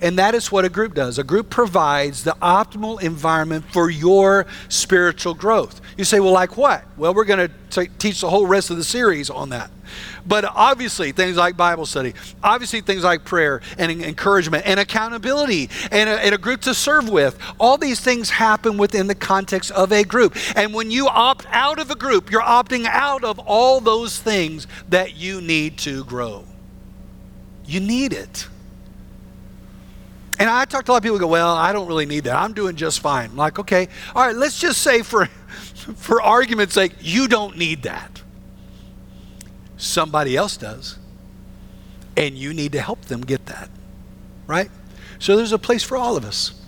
And 0.00 0.18
that 0.18 0.34
is 0.34 0.52
what 0.52 0.64
a 0.64 0.68
group 0.68 0.94
does. 0.94 1.18
A 1.18 1.24
group 1.24 1.48
provides 1.50 2.24
the 2.24 2.36
optimal 2.42 3.00
environment 3.00 3.64
for 3.72 3.88
your 3.88 4.46
spiritual 4.68 5.34
growth. 5.34 5.80
You 5.96 6.04
say, 6.04 6.20
well, 6.20 6.32
like 6.32 6.56
what? 6.56 6.84
Well, 6.96 7.14
we're 7.14 7.24
going 7.24 7.50
to 7.70 7.86
teach 7.98 8.20
the 8.20 8.28
whole 8.28 8.46
rest 8.46 8.70
of 8.70 8.76
the 8.76 8.84
series 8.84 9.30
on 9.30 9.50
that. 9.50 9.70
But 10.26 10.44
obviously, 10.44 11.12
things 11.12 11.36
like 11.36 11.56
Bible 11.56 11.86
study, 11.86 12.14
obviously, 12.42 12.80
things 12.80 13.04
like 13.04 13.24
prayer 13.24 13.60
and 13.78 13.90
encouragement 13.90 14.64
and 14.66 14.80
accountability 14.80 15.70
and 15.90 16.10
a, 16.10 16.24
and 16.24 16.34
a 16.34 16.38
group 16.38 16.62
to 16.62 16.74
serve 16.74 17.08
with, 17.08 17.38
all 17.58 17.78
these 17.78 18.00
things 18.00 18.30
happen 18.30 18.76
within 18.76 19.06
the 19.06 19.14
context 19.14 19.70
of 19.70 19.92
a 19.92 20.02
group. 20.02 20.36
And 20.56 20.74
when 20.74 20.90
you 20.90 21.08
opt 21.08 21.46
out 21.50 21.78
of 21.78 21.90
a 21.90 21.94
group, 21.94 22.30
you're 22.30 22.42
opting 22.42 22.86
out 22.86 23.24
of 23.24 23.38
all 23.38 23.80
those 23.80 24.18
things 24.18 24.66
that 24.88 25.16
you 25.16 25.40
need 25.40 25.78
to 25.78 26.04
grow. 26.04 26.44
You 27.64 27.80
need 27.80 28.12
it. 28.12 28.48
And 30.38 30.50
I 30.50 30.64
talk 30.66 30.84
to 30.84 30.90
a 30.90 30.92
lot 30.92 30.98
of 30.98 31.02
people 31.02 31.16
who 31.16 31.20
go, 31.20 31.28
Well, 31.28 31.54
I 31.54 31.72
don't 31.72 31.86
really 31.86 32.06
need 32.06 32.24
that. 32.24 32.36
I'm 32.36 32.52
doing 32.52 32.76
just 32.76 33.00
fine. 33.00 33.30
I'm 33.30 33.36
like, 33.36 33.58
okay, 33.58 33.88
all 34.14 34.26
right, 34.26 34.36
let's 34.36 34.58
just 34.58 34.82
say 34.82 35.02
for, 35.02 35.26
for 35.96 36.20
argument's 36.20 36.74
sake, 36.74 36.92
you 37.00 37.28
don't 37.28 37.56
need 37.56 37.82
that. 37.82 38.22
Somebody 39.76 40.36
else 40.36 40.56
does. 40.56 40.98
And 42.16 42.36
you 42.36 42.54
need 42.54 42.72
to 42.72 42.80
help 42.80 43.02
them 43.06 43.22
get 43.22 43.46
that. 43.46 43.68
Right? 44.46 44.70
So 45.18 45.36
there's 45.36 45.52
a 45.52 45.58
place 45.58 45.82
for 45.82 45.96
all 45.96 46.16
of 46.16 46.24
us. 46.24 46.60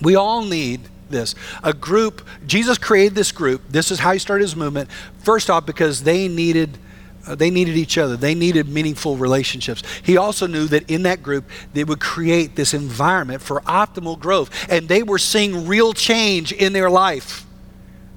We 0.00 0.16
all 0.16 0.44
need 0.44 0.80
this. 1.08 1.34
A 1.62 1.72
group, 1.72 2.26
Jesus 2.46 2.78
created 2.78 3.14
this 3.14 3.30
group. 3.30 3.62
This 3.68 3.90
is 3.90 4.00
how 4.00 4.12
he 4.12 4.18
started 4.18 4.42
his 4.42 4.56
movement. 4.56 4.90
First 5.18 5.50
off, 5.50 5.66
because 5.66 6.02
they 6.02 6.26
needed 6.26 6.78
they 7.26 7.50
needed 7.50 7.76
each 7.76 7.98
other. 7.98 8.16
They 8.16 8.34
needed 8.34 8.68
meaningful 8.68 9.16
relationships. 9.16 9.82
He 10.02 10.16
also 10.16 10.46
knew 10.46 10.66
that 10.66 10.90
in 10.90 11.04
that 11.04 11.22
group, 11.22 11.48
they 11.72 11.84
would 11.84 12.00
create 12.00 12.56
this 12.56 12.74
environment 12.74 13.42
for 13.42 13.60
optimal 13.62 14.18
growth. 14.18 14.50
And 14.70 14.88
they 14.88 15.02
were 15.02 15.18
seeing 15.18 15.66
real 15.66 15.92
change 15.92 16.52
in 16.52 16.72
their 16.72 16.90
life. 16.90 17.46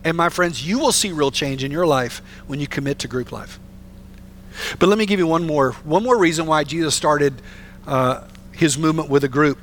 And 0.03 0.17
my 0.17 0.29
friends, 0.29 0.65
you 0.65 0.79
will 0.79 0.91
see 0.91 1.11
real 1.11 1.31
change 1.31 1.63
in 1.63 1.71
your 1.71 1.85
life 1.85 2.21
when 2.47 2.59
you 2.59 2.67
commit 2.67 2.99
to 2.99 3.07
group 3.07 3.31
life. 3.31 3.59
But 4.79 4.89
let 4.89 4.97
me 4.97 5.05
give 5.05 5.19
you 5.19 5.27
one 5.27 5.45
more, 5.45 5.73
one 5.83 6.03
more 6.03 6.17
reason 6.17 6.45
why 6.45 6.63
Jesus 6.63 6.95
started 6.95 7.41
uh, 7.85 8.27
his 8.51 8.77
movement 8.77 9.09
with 9.09 9.23
a 9.23 9.27
group. 9.27 9.59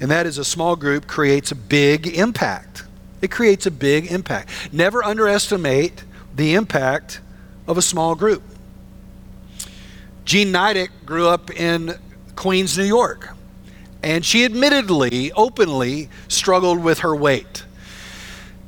And 0.00 0.10
that 0.10 0.26
is 0.26 0.38
a 0.38 0.44
small 0.44 0.76
group 0.76 1.06
creates 1.06 1.50
a 1.50 1.54
big 1.56 2.06
impact. 2.06 2.84
It 3.20 3.30
creates 3.30 3.66
a 3.66 3.70
big 3.70 4.10
impact. 4.12 4.50
Never 4.72 5.02
underestimate 5.02 6.04
the 6.34 6.54
impact 6.54 7.20
of 7.66 7.76
a 7.76 7.82
small 7.82 8.14
group. 8.14 8.42
Jean 10.28 10.52
Nidetch 10.52 10.90
grew 11.06 11.26
up 11.26 11.50
in 11.50 11.94
Queens, 12.36 12.76
New 12.76 12.84
York, 12.84 13.30
and 14.02 14.22
she 14.22 14.44
admittedly, 14.44 15.32
openly 15.32 16.10
struggled 16.28 16.84
with 16.84 16.98
her 16.98 17.16
weight. 17.16 17.64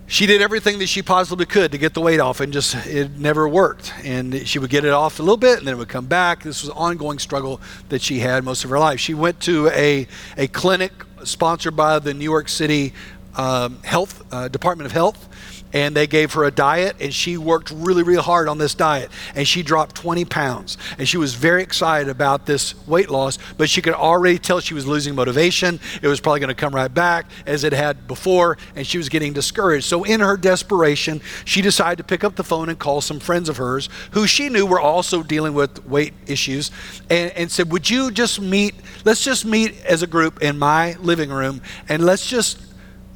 She 0.06 0.24
did 0.24 0.40
everything 0.40 0.78
that 0.78 0.86
she 0.86 1.02
possibly 1.02 1.44
could 1.44 1.70
to 1.72 1.76
get 1.76 1.92
the 1.92 2.00
weight 2.00 2.18
off, 2.18 2.40
and 2.40 2.50
just 2.50 2.74
it 2.86 3.10
never 3.18 3.46
worked. 3.46 3.92
And 4.02 4.48
she 4.48 4.58
would 4.58 4.70
get 4.70 4.86
it 4.86 4.92
off 4.92 5.18
a 5.18 5.22
little 5.22 5.36
bit, 5.36 5.58
and 5.58 5.66
then 5.66 5.74
it 5.74 5.76
would 5.76 5.90
come 5.90 6.06
back. 6.06 6.44
This 6.44 6.62
was 6.62 6.70
an 6.70 6.78
ongoing 6.78 7.18
struggle 7.18 7.60
that 7.90 8.00
she 8.00 8.20
had 8.20 8.42
most 8.42 8.64
of 8.64 8.70
her 8.70 8.78
life. 8.78 8.98
She 8.98 9.12
went 9.12 9.38
to 9.40 9.68
a, 9.68 10.08
a 10.38 10.48
clinic 10.48 10.92
sponsored 11.24 11.76
by 11.76 11.98
the 11.98 12.14
New 12.14 12.24
York 12.24 12.48
City 12.48 12.94
um, 13.36 13.82
Health 13.82 14.24
uh, 14.32 14.48
Department 14.48 14.86
of 14.86 14.92
Health 14.92 15.28
and 15.72 15.94
they 15.94 16.06
gave 16.06 16.32
her 16.34 16.44
a 16.44 16.50
diet 16.50 16.96
and 17.00 17.14
she 17.14 17.36
worked 17.36 17.70
really 17.70 18.02
really 18.02 18.22
hard 18.22 18.48
on 18.48 18.58
this 18.58 18.74
diet. 18.74 19.10
And 19.34 19.46
she 19.46 19.62
dropped 19.62 19.94
20 19.96 20.24
pounds. 20.24 20.76
And 20.98 21.08
she 21.08 21.16
was 21.16 21.34
very 21.34 21.62
excited 21.62 22.08
about 22.08 22.46
this 22.46 22.74
weight 22.86 23.10
loss 23.10 23.38
but 23.56 23.68
she 23.68 23.82
could 23.82 23.94
already 23.94 24.38
tell 24.38 24.60
she 24.60 24.74
was 24.74 24.86
losing 24.86 25.14
motivation. 25.14 25.80
It 26.02 26.08
was 26.08 26.20
probably 26.20 26.40
going 26.40 26.48
to 26.48 26.54
come 26.54 26.74
right 26.74 26.92
back 26.92 27.30
as 27.46 27.64
it 27.64 27.72
had 27.72 28.06
before 28.06 28.58
and 28.74 28.86
she 28.86 28.98
was 28.98 29.08
getting 29.08 29.32
discouraged. 29.32 29.84
So 29.84 30.04
in 30.04 30.20
her 30.20 30.36
desperation 30.36 31.20
she 31.44 31.62
decided 31.62 31.96
to 31.98 32.04
pick 32.04 32.24
up 32.24 32.36
the 32.36 32.44
phone 32.44 32.68
and 32.68 32.78
call 32.78 33.00
some 33.00 33.20
friends 33.20 33.48
of 33.48 33.56
hers 33.56 33.88
who 34.12 34.26
she 34.26 34.48
knew 34.48 34.66
were 34.66 34.80
also 34.80 35.22
dealing 35.22 35.54
with 35.54 35.84
weight 35.86 36.14
issues 36.26 36.70
and, 37.08 37.30
and 37.32 37.50
said 37.50 37.70
would 37.70 37.88
you 37.88 38.10
just 38.10 38.40
meet 38.40 38.74
let's 39.04 39.24
just 39.24 39.44
meet 39.44 39.74
as 39.84 40.02
a 40.02 40.06
group 40.06 40.42
in 40.42 40.58
my 40.58 40.96
living 41.00 41.30
room 41.30 41.60
and 41.88 42.04
let's 42.04 42.26
just 42.26 42.58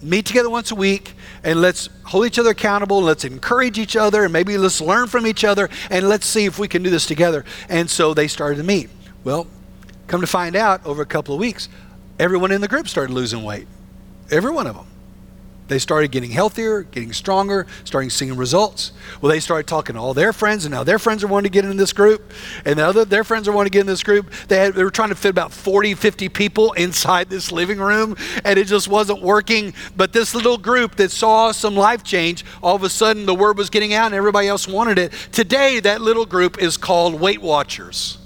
meet 0.04 0.26
together 0.26 0.50
once 0.50 0.70
a 0.70 0.74
week 0.74 1.14
and 1.42 1.60
let's 1.60 1.88
hold 2.04 2.26
each 2.26 2.38
other 2.38 2.50
accountable. 2.50 3.02
Let's 3.02 3.24
encourage 3.24 3.78
each 3.78 3.96
other 3.96 4.24
and 4.24 4.32
maybe 4.32 4.56
let's 4.58 4.80
learn 4.80 5.08
from 5.08 5.26
each 5.26 5.44
other 5.44 5.68
and 5.90 6.08
let's 6.08 6.26
see 6.26 6.44
if 6.44 6.58
we 6.58 6.68
can 6.68 6.82
do 6.82 6.90
this 6.90 7.06
together. 7.06 7.44
And 7.68 7.88
so 7.88 8.14
they 8.14 8.28
started 8.28 8.56
to 8.56 8.64
meet. 8.64 8.90
Well, 9.24 9.46
come 10.06 10.20
to 10.20 10.26
find 10.26 10.54
out 10.54 10.84
over 10.84 11.02
a 11.02 11.06
couple 11.06 11.34
of 11.34 11.40
weeks, 11.40 11.68
everyone 12.18 12.52
in 12.52 12.60
the 12.60 12.68
group 12.68 12.88
started 12.88 13.12
losing 13.12 13.42
weight. 13.42 13.66
Every 14.30 14.50
one 14.50 14.66
of 14.66 14.76
them. 14.76 14.86
They 15.66 15.78
started 15.78 16.10
getting 16.10 16.30
healthier, 16.30 16.82
getting 16.82 17.14
stronger, 17.14 17.66
starting 17.84 18.10
seeing 18.10 18.36
results. 18.36 18.92
Well, 19.20 19.32
they 19.32 19.40
started 19.40 19.66
talking 19.66 19.94
to 19.94 20.00
all 20.00 20.12
their 20.12 20.34
friends, 20.34 20.66
and 20.66 20.74
now 20.74 20.84
their 20.84 20.98
friends 20.98 21.24
are 21.24 21.26
wanting 21.26 21.50
to 21.50 21.54
get 21.54 21.64
in 21.64 21.78
this 21.78 21.94
group, 21.94 22.32
and 22.66 22.78
the 22.78 22.86
other 22.86 23.04
their 23.06 23.24
friends 23.24 23.48
are 23.48 23.52
wanting 23.52 23.70
to 23.70 23.72
get 23.72 23.80
in 23.80 23.86
this 23.86 24.02
group. 24.02 24.30
They, 24.48 24.58
had, 24.58 24.74
they 24.74 24.84
were 24.84 24.90
trying 24.90 25.08
to 25.08 25.14
fit 25.14 25.30
about 25.30 25.52
40, 25.52 25.94
50 25.94 26.28
people 26.28 26.72
inside 26.74 27.30
this 27.30 27.50
living 27.50 27.78
room, 27.78 28.14
and 28.44 28.58
it 28.58 28.66
just 28.66 28.88
wasn't 28.88 29.22
working. 29.22 29.72
But 29.96 30.12
this 30.12 30.34
little 30.34 30.58
group 30.58 30.96
that 30.96 31.10
saw 31.10 31.52
some 31.52 31.74
life 31.74 32.04
change, 32.04 32.44
all 32.62 32.76
of 32.76 32.82
a 32.82 32.90
sudden 32.90 33.24
the 33.24 33.34
word 33.34 33.56
was 33.56 33.70
getting 33.70 33.94
out, 33.94 34.06
and 34.06 34.14
everybody 34.14 34.48
else 34.48 34.68
wanted 34.68 34.98
it. 34.98 35.12
Today, 35.32 35.80
that 35.80 36.02
little 36.02 36.26
group 36.26 36.62
is 36.62 36.76
called 36.76 37.18
Weight 37.18 37.40
Watchers, 37.40 38.18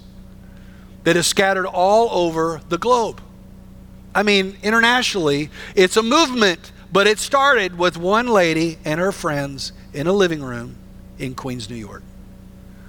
that 1.05 1.17
is 1.17 1.29
scattered 1.29 1.67
all 1.67 2.11
over 2.11 2.61
the 2.69 2.79
globe. 2.79 3.23
I 4.13 4.25
mean, 4.25 4.57
internationally, 4.65 5.51
it's 5.77 5.97
a 5.97 6.03
movement 6.03 6.73
but 6.93 7.07
it 7.07 7.19
started 7.19 7.79
with 7.79 7.97
one 7.97 8.27
lady 8.27 8.79
and 8.85 9.01
her 9.01 9.13
friends 9.13 9.73
in 9.93 10.07
a 10.07 10.13
living 10.13 10.43
room 10.43 10.77
in 11.19 11.35
Queens, 11.35 11.69
New 11.69 11.77
York. 11.77 12.03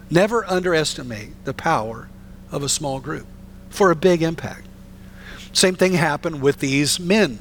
Never 0.10 0.46
underestimate 0.46 1.46
the 1.46 1.54
power 1.54 2.10
of 2.52 2.64
a 2.64 2.70
small 2.70 3.00
group 3.00 3.28
for 3.70 3.92
a 3.92 3.96
big 3.96 4.22
impact. 4.22 4.66
Same 5.54 5.76
thing 5.76 5.94
happened 5.94 6.42
with 6.42 6.60
these 6.60 7.00
men. 7.00 7.40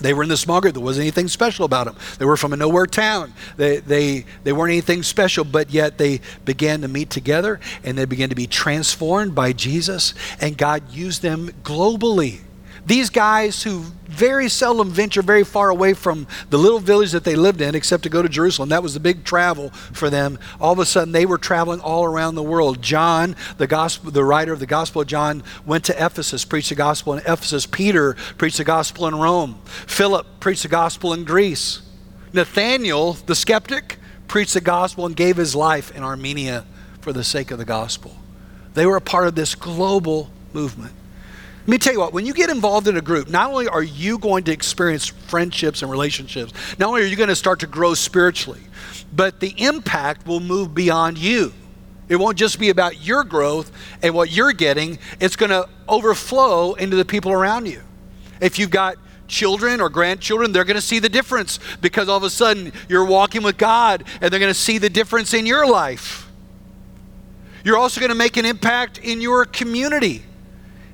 They 0.00 0.14
were 0.14 0.22
in 0.22 0.28
the 0.28 0.36
small 0.36 0.60
group. 0.60 0.74
There 0.74 0.82
wasn't 0.82 1.04
anything 1.04 1.26
special 1.28 1.64
about 1.64 1.86
them. 1.86 1.96
They 2.18 2.24
were 2.24 2.36
from 2.36 2.52
a 2.52 2.56
nowhere 2.56 2.86
town. 2.86 3.32
They, 3.56 3.78
they, 3.78 4.26
they 4.44 4.52
weren't 4.52 4.70
anything 4.70 5.02
special, 5.02 5.44
but 5.44 5.70
yet 5.70 5.98
they 5.98 6.20
began 6.44 6.82
to 6.82 6.88
meet 6.88 7.10
together 7.10 7.58
and 7.82 7.98
they 7.98 8.04
began 8.04 8.28
to 8.28 8.36
be 8.36 8.46
transformed 8.46 9.34
by 9.34 9.52
Jesus, 9.52 10.14
and 10.40 10.56
God 10.56 10.90
used 10.92 11.22
them 11.22 11.48
globally 11.64 12.40
these 12.88 13.10
guys 13.10 13.62
who 13.62 13.84
very 14.06 14.48
seldom 14.48 14.90
venture 14.90 15.20
very 15.20 15.44
far 15.44 15.68
away 15.68 15.92
from 15.92 16.26
the 16.48 16.58
little 16.58 16.80
village 16.80 17.12
that 17.12 17.22
they 17.22 17.36
lived 17.36 17.60
in, 17.60 17.74
except 17.74 18.02
to 18.02 18.08
go 18.08 18.22
to 18.22 18.28
Jerusalem. 18.28 18.70
That 18.70 18.82
was 18.82 18.94
the 18.94 19.00
big 19.00 19.24
travel 19.24 19.68
for 19.70 20.08
them. 20.08 20.38
All 20.58 20.72
of 20.72 20.78
a 20.78 20.86
sudden, 20.86 21.12
they 21.12 21.26
were 21.26 21.38
traveling 21.38 21.80
all 21.80 22.04
around 22.04 22.34
the 22.34 22.42
world. 22.42 22.82
John, 22.82 23.36
the 23.58 23.66
gospel, 23.66 24.10
the 24.10 24.24
writer 24.24 24.52
of 24.52 24.58
the 24.58 24.66
Gospel 24.66 25.02
of 25.02 25.08
John, 25.08 25.42
went 25.66 25.84
to 25.84 26.04
Ephesus, 26.04 26.44
preached 26.44 26.70
the 26.70 26.74
gospel 26.74 27.12
in 27.12 27.20
Ephesus. 27.20 27.66
Peter 27.66 28.14
preached 28.38 28.56
the 28.56 28.64
gospel 28.64 29.06
in 29.06 29.14
Rome. 29.14 29.60
Philip 29.64 30.26
preached 30.40 30.62
the 30.62 30.68
gospel 30.68 31.12
in 31.12 31.24
Greece. 31.24 31.82
Nathaniel, 32.32 33.12
the 33.12 33.34
skeptic, 33.34 33.98
preached 34.26 34.54
the 34.54 34.60
gospel 34.60 35.04
and 35.04 35.14
gave 35.14 35.36
his 35.36 35.54
life 35.54 35.94
in 35.94 36.02
Armenia 36.02 36.64
for 37.02 37.12
the 37.12 37.24
sake 37.24 37.50
of 37.50 37.58
the 37.58 37.64
gospel. 37.64 38.16
They 38.74 38.86
were 38.86 38.96
a 38.96 39.02
part 39.02 39.28
of 39.28 39.34
this 39.34 39.54
global 39.54 40.30
movement. 40.52 40.94
Let 41.68 41.72
me 41.72 41.78
tell 41.80 41.92
you 41.92 41.98
what, 41.98 42.14
when 42.14 42.24
you 42.24 42.32
get 42.32 42.48
involved 42.48 42.88
in 42.88 42.96
a 42.96 43.02
group, 43.02 43.28
not 43.28 43.50
only 43.50 43.68
are 43.68 43.82
you 43.82 44.16
going 44.16 44.44
to 44.44 44.52
experience 44.52 45.04
friendships 45.04 45.82
and 45.82 45.90
relationships, 45.90 46.54
not 46.78 46.88
only 46.88 47.02
are 47.02 47.04
you 47.04 47.14
going 47.14 47.28
to 47.28 47.36
start 47.36 47.60
to 47.60 47.66
grow 47.66 47.92
spiritually, 47.92 48.62
but 49.12 49.40
the 49.40 49.52
impact 49.58 50.26
will 50.26 50.40
move 50.40 50.74
beyond 50.74 51.18
you. 51.18 51.52
It 52.08 52.16
won't 52.16 52.38
just 52.38 52.58
be 52.58 52.70
about 52.70 53.04
your 53.04 53.22
growth 53.22 53.70
and 54.02 54.14
what 54.14 54.30
you're 54.30 54.54
getting, 54.54 54.98
it's 55.20 55.36
going 55.36 55.50
to 55.50 55.68
overflow 55.86 56.72
into 56.72 56.96
the 56.96 57.04
people 57.04 57.32
around 57.32 57.66
you. 57.66 57.82
If 58.40 58.58
you've 58.58 58.70
got 58.70 58.96
children 59.26 59.82
or 59.82 59.90
grandchildren, 59.90 60.52
they're 60.52 60.64
going 60.64 60.76
to 60.76 60.80
see 60.80 61.00
the 61.00 61.10
difference 61.10 61.60
because 61.82 62.08
all 62.08 62.16
of 62.16 62.22
a 62.22 62.30
sudden 62.30 62.72
you're 62.88 63.04
walking 63.04 63.42
with 63.42 63.58
God 63.58 64.04
and 64.22 64.32
they're 64.32 64.40
going 64.40 64.48
to 64.48 64.58
see 64.58 64.78
the 64.78 64.88
difference 64.88 65.34
in 65.34 65.44
your 65.44 65.66
life. 65.66 66.30
You're 67.62 67.76
also 67.76 68.00
going 68.00 68.08
to 68.08 68.16
make 68.16 68.38
an 68.38 68.46
impact 68.46 68.96
in 68.96 69.20
your 69.20 69.44
community. 69.44 70.24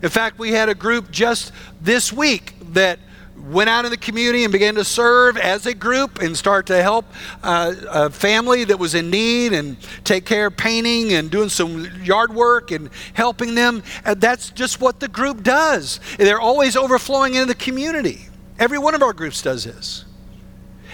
In 0.05 0.11
fact, 0.11 0.39
we 0.39 0.51
had 0.51 0.69
a 0.69 0.75
group 0.75 1.11
just 1.11 1.51
this 1.81 2.13
week 2.13 2.53
that 2.75 2.99
went 3.39 3.71
out 3.71 3.87
in 3.87 3.91
the 3.91 3.97
community 3.97 4.45
and 4.45 4.53
began 4.53 4.75
to 4.75 4.85
serve 4.85 5.39
as 5.39 5.65
a 5.65 5.73
group 5.73 6.21
and 6.21 6.37
start 6.37 6.67
to 6.67 6.83
help 6.83 7.07
uh, 7.43 7.75
a 7.89 8.11
family 8.11 8.65
that 8.65 8.79
was 8.79 8.95
in 8.95 9.09
need 9.09 9.55
and 9.55 9.79
take 10.05 10.27
care 10.27 10.49
of 10.49 10.59
painting 10.59 11.15
and 11.15 11.31
doing 11.31 11.49
some 11.49 11.87
yard 12.03 12.35
work 12.35 12.71
and 12.71 12.91
helping 13.15 13.55
them. 13.55 13.83
And 14.05 14.21
that's 14.21 14.51
just 14.51 14.79
what 14.79 15.01
the 15.01 15.09
group 15.09 15.43
does. 15.43 16.01
They're 16.19 16.39
always 16.39 16.77
overflowing 16.77 17.33
into 17.33 17.47
the 17.47 17.55
community. 17.55 18.27
Every 18.59 18.79
one 18.79 18.95
of 18.95 19.03
our 19.03 19.15
groups 19.15 19.41
does 19.41 19.65
this. 19.65 20.05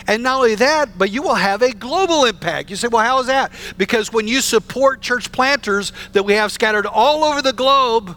And 0.06 0.22
not 0.22 0.36
only 0.36 0.54
that, 0.54 0.96
but 0.96 1.10
you 1.10 1.22
will 1.22 1.34
have 1.34 1.62
a 1.62 1.72
global 1.72 2.26
impact. 2.26 2.70
You 2.70 2.76
say, 2.76 2.86
well, 2.86 3.04
how 3.04 3.18
is 3.18 3.26
that? 3.26 3.50
Because 3.76 4.12
when 4.12 4.28
you 4.28 4.40
support 4.40 5.00
church 5.00 5.32
planters 5.32 5.92
that 6.12 6.22
we 6.22 6.34
have 6.34 6.52
scattered 6.52 6.86
all 6.86 7.24
over 7.24 7.42
the 7.42 7.52
globe, 7.52 8.16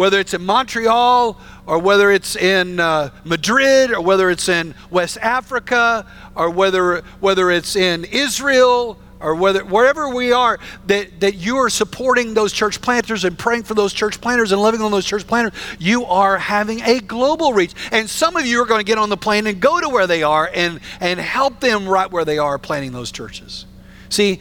whether 0.00 0.18
it's 0.18 0.32
in 0.32 0.42
Montreal 0.42 1.38
or 1.66 1.78
whether 1.78 2.10
it's 2.10 2.34
in 2.34 2.80
uh, 2.80 3.10
Madrid, 3.22 3.90
or 3.92 4.00
whether 4.00 4.30
it's 4.30 4.48
in 4.48 4.74
West 4.88 5.18
Africa, 5.18 6.06
or 6.34 6.48
whether, 6.48 7.02
whether 7.20 7.50
it's 7.50 7.76
in 7.76 8.06
Israel, 8.06 8.98
or 9.20 9.34
whether 9.34 9.62
wherever 9.62 10.08
we 10.08 10.32
are, 10.32 10.58
that, 10.86 11.20
that 11.20 11.34
you 11.34 11.58
are 11.58 11.68
supporting 11.68 12.32
those 12.32 12.50
church 12.50 12.80
planters 12.80 13.26
and 13.26 13.38
praying 13.38 13.64
for 13.64 13.74
those 13.74 13.92
church 13.92 14.22
planters 14.22 14.52
and 14.52 14.62
loving 14.62 14.80
on 14.80 14.90
those 14.90 15.04
church 15.04 15.26
planters, 15.26 15.52
you 15.78 16.06
are 16.06 16.38
having 16.38 16.80
a 16.80 17.00
global 17.00 17.52
reach. 17.52 17.74
And 17.92 18.08
some 18.08 18.38
of 18.38 18.46
you 18.46 18.62
are 18.62 18.66
going 18.66 18.80
to 18.80 18.86
get 18.86 18.96
on 18.96 19.10
the 19.10 19.18
plane 19.18 19.46
and 19.46 19.60
go 19.60 19.82
to 19.82 19.90
where 19.90 20.06
they 20.06 20.22
are 20.22 20.50
and, 20.54 20.80
and 21.02 21.20
help 21.20 21.60
them 21.60 21.86
right 21.86 22.10
where 22.10 22.24
they 22.24 22.38
are 22.38 22.58
planting 22.58 22.92
those 22.92 23.12
churches. 23.12 23.66
See, 24.08 24.40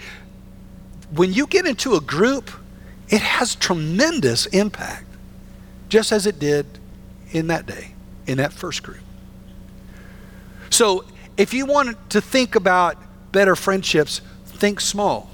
when 1.13 1.33
you 1.33 1.47
get 1.47 1.65
into 1.65 1.95
a 1.95 1.99
group, 1.99 2.49
it 3.09 3.19
has 3.19 3.55
tremendous 3.55 4.45
impact, 4.45 5.03
just 5.89 6.11
as 6.11 6.25
it 6.25 6.39
did 6.39 6.65
in 7.31 7.47
that 7.47 7.65
day, 7.65 7.91
in 8.27 8.37
that 8.37 8.53
first 8.53 8.83
group. 8.83 9.01
So, 10.69 11.03
if 11.35 11.53
you 11.53 11.65
want 11.65 12.09
to 12.11 12.21
think 12.21 12.55
about 12.55 12.97
better 13.31 13.55
friendships, 13.55 14.21
think 14.45 14.79
small. 14.79 15.29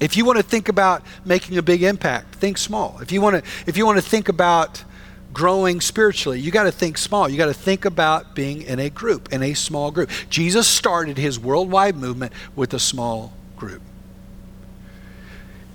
If 0.00 0.16
you 0.16 0.24
want 0.24 0.36
to 0.38 0.42
think 0.42 0.68
about 0.68 1.02
making 1.24 1.58
a 1.58 1.62
big 1.62 1.82
impact, 1.82 2.34
think 2.34 2.58
small. 2.58 2.98
If 3.00 3.12
you 3.12 3.20
want 3.20 3.42
to, 3.42 3.50
if 3.66 3.76
you 3.76 3.86
want 3.86 3.98
to 3.98 4.08
think 4.08 4.28
about 4.28 4.84
growing 5.32 5.80
spiritually, 5.80 6.40
you 6.40 6.50
got 6.50 6.64
to 6.64 6.72
think 6.72 6.98
small. 6.98 7.28
You 7.28 7.36
got 7.36 7.46
to 7.46 7.54
think 7.54 7.84
about 7.84 8.34
being 8.34 8.62
in 8.62 8.78
a 8.78 8.90
group, 8.90 9.32
in 9.32 9.42
a 9.42 9.54
small 9.54 9.90
group. 9.90 10.10
Jesus 10.30 10.66
started 10.66 11.18
his 11.18 11.38
worldwide 11.38 11.96
movement 11.96 12.32
with 12.54 12.72
a 12.74 12.78
small 12.78 13.32
group. 13.56 13.82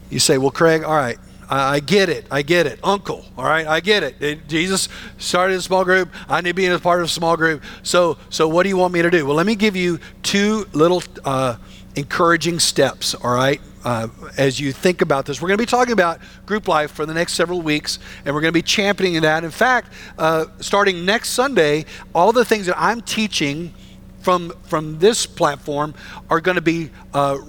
You 0.10 0.20
say, 0.20 0.38
well, 0.38 0.52
Craig, 0.52 0.84
all 0.84 0.96
right, 0.96 1.18
I, 1.52 1.76
I 1.76 1.80
get 1.82 2.10
it. 2.10 2.26
I 2.32 2.42
get 2.42 2.66
it. 2.66 2.80
Uncle, 2.84 3.26
all 3.38 3.46
right, 3.46 3.68
I 3.68 3.82
get 3.82 4.02
it. 4.02 4.22
it. 4.22 4.48
Jesus 4.48 4.90
started 5.18 5.58
a 5.58 5.62
small 5.62 5.84
group. 5.84 6.10
I 6.28 6.42
need 6.42 6.52
to 6.52 6.54
be 6.56 6.66
in 6.66 6.72
a 6.72 6.80
part 6.80 7.02
of 7.02 7.06
a 7.06 7.10
small 7.10 7.38
group. 7.38 7.64
So, 7.84 8.18
so 8.30 8.48
what 8.48 8.64
do 8.64 8.70
you 8.70 8.78
want 8.78 8.94
me 8.94 9.02
to 9.02 9.12
do? 9.12 9.26
Well, 9.26 9.36
let 9.36 9.46
me 9.46 9.56
give 9.56 9.76
you 9.76 10.00
two 10.24 10.66
little 10.74 11.04
uh, 11.26 11.58
encouraging 11.96 12.60
steps, 12.60 13.14
all 13.14 13.36
right? 13.36 13.62
Uh, 13.84 14.08
as 14.38 14.60
you 14.60 14.72
think 14.72 15.02
about 15.02 15.26
this. 15.26 15.42
We're 15.42 15.48
going 15.48 15.58
to 15.58 15.62
be 15.64 15.66
talking 15.66 15.94
about 15.94 16.20
group 16.46 16.68
life 16.68 16.92
for 16.92 17.08
the 17.08 17.16
next 17.16 17.34
several 17.34 17.64
weeks, 17.64 17.98
and 18.24 18.36
we're 18.36 18.42
going 18.42 18.54
to 18.54 18.58
be 18.58 18.62
championing 18.62 19.20
that. 19.24 19.44
In 19.44 19.50
fact, 19.50 19.92
uh, 20.20 20.46
starting 20.60 21.04
next 21.04 21.30
Sunday, 21.32 21.86
all 22.14 22.32
the 22.32 22.46
things 22.46 22.68
that 22.68 22.80
I'm 22.80 23.02
teaching 23.02 23.74
from 24.20 24.52
from 24.66 25.00
this 25.00 25.26
platform 25.26 25.96
are 26.30 26.40
going 26.40 26.56
to 26.56 26.62
be 26.62 26.92
uh, 27.12 27.40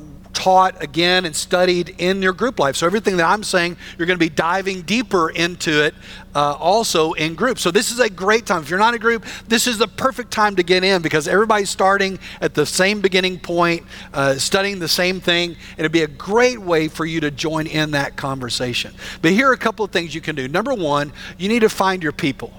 taught 0.43 0.83
again 0.83 1.25
and 1.25 1.37
studied 1.37 1.95
in 1.99 2.21
your 2.21 2.33
group 2.33 2.59
life. 2.59 2.75
So 2.75 2.85
everything 2.85 3.17
that 3.19 3.27
I'm 3.29 3.45
saying, 3.45 3.77
you're 3.97 4.07
going 4.07 4.19
to 4.19 4.25
be 4.25 4.29
diving 4.29 4.83
deeper 4.83 5.31
into 5.31 5.85
it 5.85 5.95
uh, 6.35 6.55
also 6.55 7.13
in 7.13 7.37
groups. 7.37 7.63
So 7.63 7.71
this 7.71 7.93
is 7.93 8.01
a 8.01 8.11
great 8.11 8.45
time. 8.45 8.63
If 8.63 8.69
you're 8.69 8.81
not 8.81 8.93
a 8.93 8.99
group, 8.99 9.25
this 9.47 9.69
is 9.69 9.79
the 9.79 9.87
perfect 9.87 10.33
time 10.33 10.57
to 10.57 10.65
get 10.65 10.83
in 10.83 11.01
because 11.01 11.29
everybody's 11.29 11.71
starting 11.71 12.19
at 12.41 12.55
the 12.55 12.67
same 12.67 13.01
beginning 13.01 13.39
point, 13.39 13.85
uh, 14.13 14.35
studying 14.35 14.81
the 14.81 14.89
same 14.89 15.21
thing. 15.21 15.55
It'd 15.79 15.93
be 15.93 16.03
a 16.03 16.09
great 16.09 16.59
way 16.59 16.89
for 16.89 17.05
you 17.05 17.21
to 17.21 17.31
join 17.31 17.69
in 17.69 17.93
that 17.93 18.17
conversation. 18.17 18.95
But 19.21 19.31
here 19.31 19.49
are 19.49 19.53
a 19.53 19.59
couple 19.59 19.85
of 19.85 19.93
things 19.93 20.13
you 20.13 20.21
can 20.21 20.35
do. 20.35 20.49
Number 20.49 20.75
one, 20.75 21.13
you 21.39 21.49
need 21.49 21.61
to 21.61 21.69
find 21.69 22.03
your 22.03 22.11
people. 22.11 22.53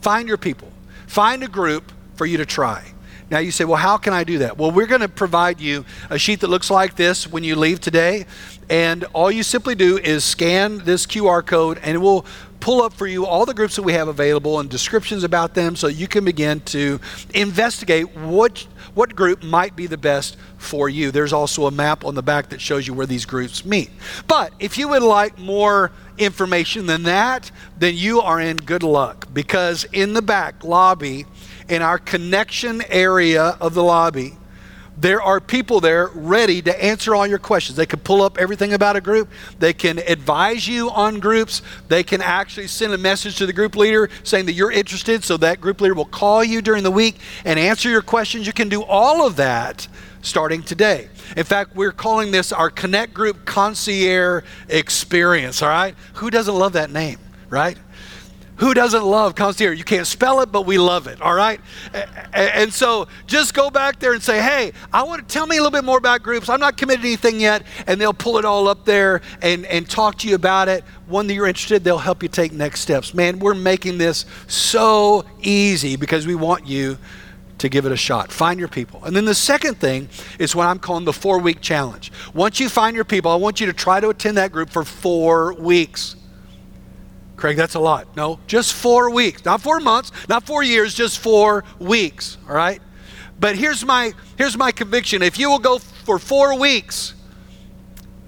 Find 0.00 0.28
your 0.28 0.38
people. 0.38 0.72
Find 1.08 1.42
a 1.42 1.48
group 1.48 1.90
for 2.14 2.24
you 2.24 2.36
to 2.36 2.46
try. 2.46 2.84
Now 3.30 3.38
you 3.38 3.50
say, 3.50 3.64
well, 3.64 3.76
how 3.76 3.96
can 3.96 4.12
I 4.12 4.22
do 4.22 4.38
that? 4.38 4.56
Well, 4.56 4.70
we're 4.70 4.86
going 4.86 5.00
to 5.00 5.08
provide 5.08 5.60
you 5.60 5.84
a 6.10 6.18
sheet 6.18 6.40
that 6.40 6.48
looks 6.48 6.70
like 6.70 6.94
this 6.94 7.26
when 7.26 7.42
you 7.42 7.56
leave 7.56 7.80
today. 7.80 8.26
And 8.70 9.04
all 9.12 9.30
you 9.30 9.42
simply 9.42 9.74
do 9.74 9.98
is 9.98 10.24
scan 10.24 10.78
this 10.78 11.06
QR 11.06 11.44
code 11.44 11.78
and 11.82 11.96
it 11.96 11.98
will 11.98 12.24
pull 12.60 12.82
up 12.82 12.92
for 12.92 13.06
you 13.06 13.26
all 13.26 13.44
the 13.44 13.54
groups 13.54 13.76
that 13.76 13.82
we 13.82 13.92
have 13.92 14.08
available 14.08 14.58
and 14.60 14.68
descriptions 14.70 15.24
about 15.24 15.54
them 15.54 15.76
so 15.76 15.86
you 15.88 16.08
can 16.08 16.24
begin 16.24 16.60
to 16.60 17.00
investigate 17.34 18.16
what, 18.16 18.66
what 18.94 19.14
group 19.14 19.42
might 19.42 19.76
be 19.76 19.86
the 19.86 19.98
best 19.98 20.36
for 20.58 20.88
you. 20.88 21.10
There's 21.10 21.32
also 21.32 21.66
a 21.66 21.70
map 21.70 22.04
on 22.04 22.14
the 22.14 22.22
back 22.22 22.48
that 22.50 22.60
shows 22.60 22.86
you 22.86 22.94
where 22.94 23.06
these 23.06 23.24
groups 23.24 23.64
meet. 23.64 23.90
But 24.26 24.52
if 24.58 24.78
you 24.78 24.88
would 24.88 25.02
like 25.02 25.38
more 25.38 25.92
information 26.18 26.86
than 26.86 27.02
that, 27.04 27.50
then 27.78 27.94
you 27.94 28.20
are 28.20 28.40
in 28.40 28.56
good 28.56 28.82
luck 28.82 29.28
because 29.32 29.84
in 29.92 30.14
the 30.14 30.22
back 30.22 30.64
lobby, 30.64 31.26
in 31.68 31.82
our 31.82 31.98
connection 31.98 32.82
area 32.88 33.56
of 33.60 33.74
the 33.74 33.82
lobby, 33.82 34.36
there 34.98 35.20
are 35.20 35.40
people 35.40 35.80
there 35.80 36.08
ready 36.14 36.62
to 36.62 36.84
answer 36.84 37.14
all 37.14 37.26
your 37.26 37.38
questions. 37.38 37.76
They 37.76 37.84
can 37.84 37.98
pull 38.00 38.22
up 38.22 38.38
everything 38.38 38.72
about 38.72 38.96
a 38.96 39.00
group. 39.02 39.28
They 39.58 39.74
can 39.74 39.98
advise 39.98 40.66
you 40.66 40.90
on 40.90 41.20
groups. 41.20 41.60
They 41.88 42.02
can 42.02 42.22
actually 42.22 42.68
send 42.68 42.94
a 42.94 42.98
message 42.98 43.36
to 43.36 43.46
the 43.46 43.52
group 43.52 43.76
leader 43.76 44.08
saying 44.22 44.46
that 44.46 44.54
you're 44.54 44.70
interested, 44.70 45.22
so 45.22 45.36
that 45.36 45.60
group 45.60 45.82
leader 45.82 45.92
will 45.92 46.06
call 46.06 46.42
you 46.42 46.62
during 46.62 46.82
the 46.82 46.90
week 46.90 47.16
and 47.44 47.58
answer 47.58 47.90
your 47.90 48.00
questions. 48.00 48.46
You 48.46 48.54
can 48.54 48.70
do 48.70 48.82
all 48.82 49.26
of 49.26 49.36
that 49.36 49.86
starting 50.22 50.62
today. 50.62 51.10
In 51.36 51.44
fact, 51.44 51.76
we're 51.76 51.92
calling 51.92 52.30
this 52.30 52.50
our 52.50 52.70
Connect 52.70 53.12
Group 53.12 53.44
Concierge 53.44 54.44
Experience, 54.68 55.60
all 55.60 55.68
right? 55.68 55.94
Who 56.14 56.30
doesn't 56.30 56.54
love 56.54 56.72
that 56.72 56.90
name, 56.90 57.18
right? 57.50 57.76
Who 58.58 58.72
doesn't 58.72 59.04
love 59.04 59.34
concierge? 59.34 59.78
You 59.78 59.84
can't 59.84 60.06
spell 60.06 60.40
it, 60.40 60.50
but 60.50 60.62
we 60.62 60.78
love 60.78 61.06
it, 61.06 61.20
all 61.20 61.34
right? 61.34 61.60
And 62.32 62.72
so 62.72 63.06
just 63.26 63.52
go 63.52 63.70
back 63.70 63.98
there 63.98 64.14
and 64.14 64.22
say, 64.22 64.40
hey, 64.40 64.72
I 64.92 65.02
want 65.02 65.28
to 65.28 65.32
tell 65.32 65.46
me 65.46 65.56
a 65.56 65.60
little 65.60 65.76
bit 65.76 65.84
more 65.84 65.98
about 65.98 66.22
groups. 66.22 66.48
I'm 66.48 66.60
not 66.60 66.78
committed 66.78 67.02
to 67.02 67.08
anything 67.08 67.38
yet. 67.38 67.64
And 67.86 68.00
they'll 68.00 68.14
pull 68.14 68.38
it 68.38 68.46
all 68.46 68.66
up 68.68 68.86
there 68.86 69.20
and, 69.42 69.66
and 69.66 69.88
talk 69.88 70.16
to 70.18 70.28
you 70.28 70.34
about 70.34 70.68
it. 70.68 70.84
One 71.06 71.26
that 71.26 71.34
you're 71.34 71.46
interested, 71.46 71.84
they'll 71.84 71.98
help 71.98 72.22
you 72.22 72.30
take 72.30 72.52
next 72.52 72.80
steps. 72.80 73.12
Man, 73.12 73.38
we're 73.40 73.54
making 73.54 73.98
this 73.98 74.24
so 74.46 75.26
easy 75.42 75.96
because 75.96 76.26
we 76.26 76.34
want 76.34 76.66
you 76.66 76.96
to 77.58 77.68
give 77.68 77.84
it 77.84 77.92
a 77.92 77.96
shot. 77.96 78.32
Find 78.32 78.58
your 78.58 78.68
people. 78.68 79.04
And 79.04 79.14
then 79.14 79.26
the 79.26 79.34
second 79.34 79.78
thing 79.78 80.08
is 80.38 80.54
what 80.54 80.66
I'm 80.66 80.78
calling 80.78 81.04
the 81.04 81.12
four 81.12 81.38
week 81.38 81.60
challenge. 81.60 82.10
Once 82.32 82.58
you 82.58 82.68
find 82.68 82.96
your 82.96 83.04
people, 83.04 83.30
I 83.30 83.36
want 83.36 83.60
you 83.60 83.66
to 83.66 83.72
try 83.74 84.00
to 84.00 84.08
attend 84.08 84.38
that 84.38 84.52
group 84.52 84.70
for 84.70 84.84
four 84.84 85.52
weeks. 85.54 86.16
Craig, 87.36 87.56
that's 87.56 87.74
a 87.74 87.80
lot. 87.80 88.16
No, 88.16 88.40
just 88.46 88.72
four 88.72 89.10
weeks. 89.10 89.44
Not 89.44 89.60
four 89.60 89.78
months, 89.80 90.10
not 90.28 90.44
four 90.44 90.62
years, 90.62 90.94
just 90.94 91.18
four 91.18 91.64
weeks. 91.78 92.38
All 92.48 92.54
right? 92.54 92.80
But 93.38 93.56
here's 93.56 93.84
my 93.84 94.12
here's 94.38 94.56
my 94.56 94.72
conviction. 94.72 95.22
If 95.22 95.38
you 95.38 95.50
will 95.50 95.58
go 95.58 95.78
for 95.78 96.18
four 96.18 96.58
weeks, 96.58 97.14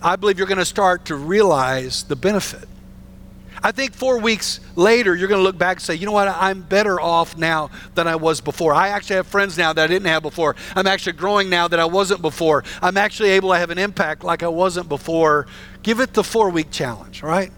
I 0.03 0.17
believe 0.17 0.39
you're 0.39 0.47
going 0.47 0.59
to 0.59 0.65
start 0.65 1.07
to 1.07 1.17
realize 1.17 2.05
the 2.05 2.17
benefit. 2.17 2.69
I 3.63 3.73
think 3.73 3.93
four 3.93 4.19
weeks 4.19 4.61
later, 4.77 5.17
you're 5.17 5.27
going 5.27 5.41
to 5.41 5.43
look 5.45 5.59
back 5.59 5.79
and 5.79 5.83
say, 5.83 5.97
you 5.97 6.07
know 6.07 6.13
what, 6.13 6.29
I'm 6.29 6.63
better 6.63 7.01
off 7.01 7.37
now 7.37 7.71
than 7.95 8.07
I 8.07 8.15
was 8.15 8.41
before. 8.41 8.73
I 8.73 8.91
actually 8.91 9.17
have 9.17 9.27
friends 9.27 9.59
now 9.59 9.73
that 9.73 9.83
I 9.83 9.87
didn't 9.89 10.07
have 10.07 10.23
before. 10.23 10.55
I'm 10.77 10.87
actually 10.87 11.15
growing 11.15 11.51
now 11.51 11.67
that 11.67 11.81
I 11.81 11.85
wasn't 11.85 12.23
before. 12.23 12.63
I'm 12.81 12.97
actually 12.97 13.31
able 13.31 13.51
to 13.51 13.59
have 13.59 13.71
an 13.71 13.79
impact 13.79 14.23
like 14.23 14.45
I 14.45 14.49
wasn't 14.49 14.89
before. 14.89 15.47
Give 15.83 15.99
it 15.99 16.15
the 16.15 16.23
four 16.23 16.51
week 16.51 16.71
challenge, 16.71 17.23
right? 17.23 17.51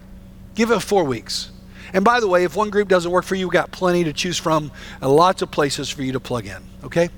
Give 0.54 0.70
it 0.70 0.80
four 0.80 1.04
weeks. 1.04 1.50
And 1.92 2.04
by 2.04 2.20
the 2.20 2.28
way, 2.28 2.44
if 2.44 2.56
one 2.56 2.70
group 2.70 2.88
doesn't 2.88 3.10
work 3.10 3.24
for 3.24 3.34
you, 3.34 3.46
we've 3.46 3.52
got 3.52 3.72
plenty 3.72 4.04
to 4.04 4.12
choose 4.12 4.38
from 4.38 4.70
and 5.00 5.10
lots 5.10 5.42
of 5.42 5.50
places 5.50 5.88
for 5.88 6.02
you 6.02 6.12
to 6.12 6.20
plug 6.20 6.46
in. 6.46 6.62
Okay? 6.84 7.08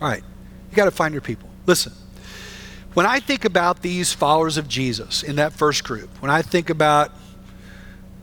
All 0.00 0.08
right. 0.08 0.22
You 0.70 0.76
got 0.76 0.84
to 0.84 0.90
find 0.90 1.12
your 1.12 1.20
people. 1.20 1.48
Listen, 1.66 1.92
when 2.94 3.06
I 3.06 3.20
think 3.20 3.44
about 3.44 3.82
these 3.82 4.12
followers 4.12 4.56
of 4.56 4.68
Jesus 4.68 5.22
in 5.22 5.36
that 5.36 5.52
first 5.52 5.84
group, 5.84 6.10
when 6.22 6.30
I 6.30 6.42
think 6.42 6.70
about 6.70 7.12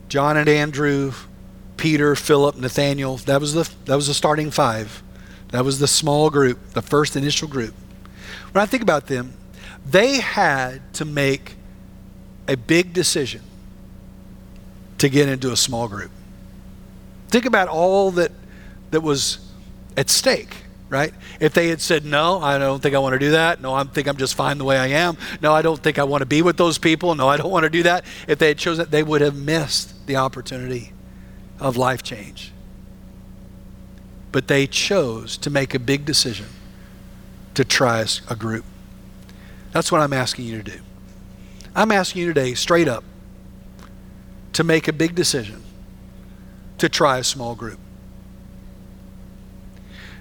John 0.08 0.36
and 0.36 0.48
Andrew, 0.48 1.12
Peter, 1.76 2.16
Philip, 2.16 2.56
Nathaniel, 2.56 3.16
that 3.18 3.40
was 3.40 3.52
the, 3.54 3.70
that 3.84 3.96
was 3.96 4.06
the 4.06 4.14
starting 4.14 4.50
five. 4.50 5.02
That 5.48 5.64
was 5.64 5.78
the 5.78 5.86
small 5.86 6.30
group, 6.30 6.70
the 6.70 6.82
first 6.82 7.16
initial 7.16 7.48
group. 7.48 7.74
When 8.52 8.62
I 8.62 8.66
think 8.66 8.82
about 8.82 9.06
them, 9.06 9.34
they 9.84 10.20
had 10.20 10.94
to 10.94 11.04
make 11.04 11.56
a 12.48 12.56
big 12.56 12.92
decision 12.92 13.42
to 14.98 15.08
get 15.08 15.28
into 15.28 15.52
a 15.52 15.56
small 15.56 15.88
group. 15.88 16.10
Think 17.28 17.46
about 17.46 17.68
all 17.68 18.10
that 18.12 18.32
that 18.90 19.00
was 19.00 19.38
at 19.96 20.08
stake, 20.08 20.56
right? 20.88 21.12
If 21.40 21.52
they 21.52 21.68
had 21.68 21.80
said, 21.80 22.04
No, 22.04 22.40
I 22.40 22.58
don't 22.58 22.82
think 22.82 22.94
I 22.94 22.98
want 22.98 23.14
to 23.14 23.18
do 23.18 23.32
that. 23.32 23.60
No, 23.60 23.74
I 23.74 23.82
think 23.84 24.06
I'm 24.06 24.16
just 24.16 24.34
fine 24.34 24.58
the 24.58 24.64
way 24.64 24.78
I 24.78 24.86
am. 24.86 25.16
No, 25.40 25.52
I 25.52 25.62
don't 25.62 25.82
think 25.82 25.98
I 25.98 26.04
want 26.04 26.22
to 26.22 26.26
be 26.26 26.42
with 26.42 26.56
those 26.56 26.78
people. 26.78 27.14
No, 27.14 27.28
I 27.28 27.36
don't 27.36 27.50
want 27.50 27.64
to 27.64 27.70
do 27.70 27.82
that. 27.84 28.04
If 28.28 28.38
they 28.38 28.48
had 28.48 28.58
chosen 28.58 28.86
they 28.90 29.02
would 29.02 29.20
have 29.20 29.36
missed 29.36 30.06
the 30.06 30.16
opportunity 30.16 30.92
of 31.58 31.76
life 31.76 32.02
change. 32.02 32.52
But 34.32 34.48
they 34.48 34.66
chose 34.66 35.36
to 35.38 35.50
make 35.50 35.74
a 35.74 35.78
big 35.78 36.04
decision 36.04 36.46
to 37.54 37.64
try 37.64 38.04
a 38.28 38.36
group. 38.36 38.64
That's 39.72 39.90
what 39.90 40.00
I'm 40.00 40.12
asking 40.12 40.46
you 40.46 40.62
to 40.62 40.70
do. 40.70 40.80
I'm 41.74 41.90
asking 41.90 42.22
you 42.22 42.28
today, 42.28 42.54
straight 42.54 42.88
up, 42.88 43.04
to 44.54 44.64
make 44.64 44.88
a 44.88 44.92
big 44.92 45.14
decision 45.14 45.62
to 46.78 46.88
try 46.88 47.18
a 47.18 47.24
small 47.24 47.54
group. 47.54 47.78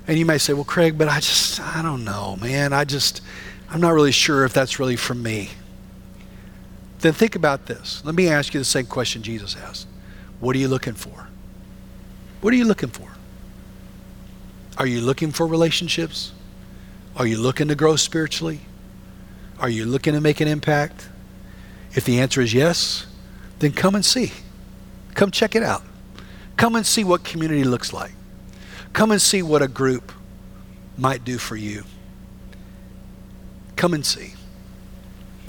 And 0.07 0.19
you 0.19 0.25
may 0.25 0.37
say, 0.37 0.53
well, 0.53 0.65
Craig, 0.65 0.97
but 0.97 1.07
I 1.07 1.19
just, 1.19 1.61
I 1.61 1.81
don't 1.81 2.03
know, 2.03 2.37
man. 2.41 2.73
I 2.73 2.83
just, 2.83 3.21
I'm 3.69 3.79
not 3.79 3.93
really 3.93 4.11
sure 4.11 4.43
if 4.43 4.53
that's 4.53 4.79
really 4.79 4.97
for 4.97 5.13
me. 5.13 5.49
Then 6.99 7.13
think 7.13 7.35
about 7.35 7.65
this. 7.67 8.03
Let 8.05 8.15
me 8.15 8.27
ask 8.27 8.53
you 8.53 8.59
the 8.59 8.65
same 8.65 8.85
question 8.85 9.23
Jesus 9.23 9.55
asked 9.55 9.87
What 10.39 10.55
are 10.55 10.59
you 10.59 10.67
looking 10.67 10.93
for? 10.93 11.27
What 12.41 12.53
are 12.53 12.57
you 12.57 12.65
looking 12.65 12.89
for? 12.89 13.09
Are 14.77 14.87
you 14.87 15.01
looking 15.01 15.31
for 15.31 15.47
relationships? 15.47 16.33
Are 17.15 17.27
you 17.27 17.37
looking 17.37 17.67
to 17.67 17.75
grow 17.75 17.95
spiritually? 17.95 18.61
Are 19.59 19.69
you 19.69 19.85
looking 19.85 20.13
to 20.13 20.21
make 20.21 20.41
an 20.41 20.47
impact? 20.47 21.07
If 21.93 22.05
the 22.05 22.19
answer 22.19 22.41
is 22.41 22.53
yes, 22.53 23.05
then 23.63 23.71
come 23.71 23.95
and 23.95 24.03
see. 24.03 24.31
Come 25.15 25.31
check 25.31 25.55
it 25.55 25.63
out. 25.63 25.83
Come 26.57 26.75
and 26.75 26.85
see 26.85 27.03
what 27.03 27.23
community 27.23 27.63
looks 27.63 27.93
like. 27.93 28.11
Come 28.91 29.11
and 29.11 29.21
see 29.21 29.41
what 29.41 29.61
a 29.61 29.67
group 29.67 30.11
might 30.97 31.23
do 31.23 31.37
for 31.37 31.55
you. 31.55 31.83
Come 33.75 33.93
and 33.93 34.05
see. 34.05 34.33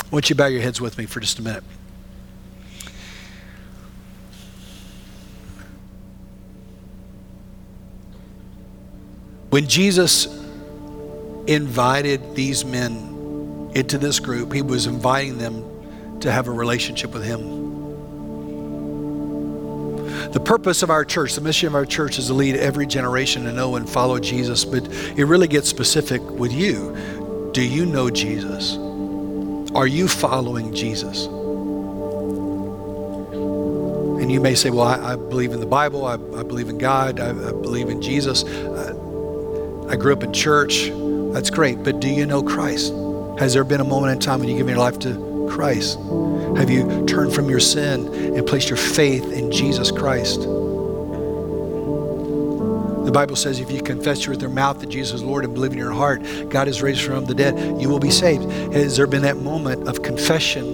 I 0.00 0.06
want 0.10 0.30
you 0.30 0.34
to 0.34 0.38
bow 0.38 0.46
your 0.46 0.62
heads 0.62 0.80
with 0.80 0.96
me 0.96 1.06
for 1.06 1.20
just 1.20 1.38
a 1.38 1.42
minute. 1.42 1.64
When 9.50 9.68
Jesus 9.68 10.26
invited 11.46 12.34
these 12.34 12.64
men 12.64 13.70
into 13.74 13.98
this 13.98 14.20
group, 14.20 14.52
he 14.52 14.62
was 14.62 14.86
inviting 14.86 15.38
them 15.38 16.20
to 16.20 16.32
have 16.32 16.48
a 16.48 16.52
relationship 16.52 17.12
with 17.12 17.24
him. 17.24 17.63
The 20.34 20.40
purpose 20.40 20.82
of 20.82 20.90
our 20.90 21.04
church, 21.04 21.36
the 21.36 21.40
mission 21.40 21.68
of 21.68 21.76
our 21.76 21.86
church 21.86 22.18
is 22.18 22.26
to 22.26 22.34
lead 22.34 22.56
every 22.56 22.88
generation 22.88 23.44
to 23.44 23.52
know 23.52 23.76
and 23.76 23.88
follow 23.88 24.18
Jesus, 24.18 24.64
but 24.64 24.84
it 25.16 25.26
really 25.26 25.46
gets 25.46 25.68
specific 25.68 26.20
with 26.22 26.52
you. 26.52 27.50
Do 27.54 27.62
you 27.62 27.86
know 27.86 28.10
Jesus? 28.10 28.76
Are 29.76 29.86
you 29.86 30.08
following 30.08 30.74
Jesus? 30.74 31.26
And 34.20 34.32
you 34.32 34.40
may 34.40 34.56
say, 34.56 34.70
Well, 34.70 34.88
I, 34.88 35.12
I 35.12 35.14
believe 35.14 35.52
in 35.52 35.60
the 35.60 35.66
Bible, 35.66 36.04
I, 36.04 36.14
I 36.14 36.42
believe 36.42 36.68
in 36.68 36.78
God, 36.78 37.20
I, 37.20 37.28
I 37.28 37.52
believe 37.52 37.88
in 37.88 38.02
Jesus. 38.02 38.42
I 38.42 39.94
grew 39.94 40.12
up 40.12 40.24
in 40.24 40.32
church. 40.32 40.90
That's 41.32 41.50
great. 41.50 41.84
But 41.84 42.00
do 42.00 42.08
you 42.08 42.26
know 42.26 42.42
Christ? 42.42 42.92
Has 43.38 43.54
there 43.54 43.62
been 43.62 43.80
a 43.80 43.84
moment 43.84 44.14
in 44.14 44.18
time 44.18 44.40
when 44.40 44.48
you 44.48 44.56
give 44.56 44.68
your 44.68 44.78
life 44.78 44.98
to 45.00 45.23
Christ? 45.54 46.00
Have 46.56 46.68
you 46.68 47.06
turned 47.06 47.32
from 47.32 47.48
your 47.48 47.60
sin 47.60 48.12
and 48.34 48.44
placed 48.44 48.68
your 48.68 48.76
faith 48.76 49.32
in 49.32 49.52
Jesus 49.52 49.92
Christ? 49.92 50.40
The 53.04 53.12
Bible 53.12 53.36
says 53.36 53.60
if 53.60 53.70
you 53.70 53.80
confess 53.80 54.26
with 54.26 54.40
your 54.40 54.50
mouth 54.50 54.80
that 54.80 54.88
Jesus 54.88 55.20
is 55.20 55.22
Lord 55.22 55.44
and 55.44 55.54
believe 55.54 55.70
in 55.70 55.78
your 55.78 55.92
heart, 55.92 56.24
God 56.48 56.66
is 56.66 56.82
raised 56.82 57.02
from 57.02 57.26
the 57.26 57.34
dead, 57.34 57.80
you 57.80 57.88
will 57.88 58.00
be 58.00 58.10
saved. 58.10 58.50
Has 58.72 58.96
there 58.96 59.06
been 59.06 59.22
that 59.22 59.36
moment 59.36 59.86
of 59.86 60.02
confession 60.02 60.64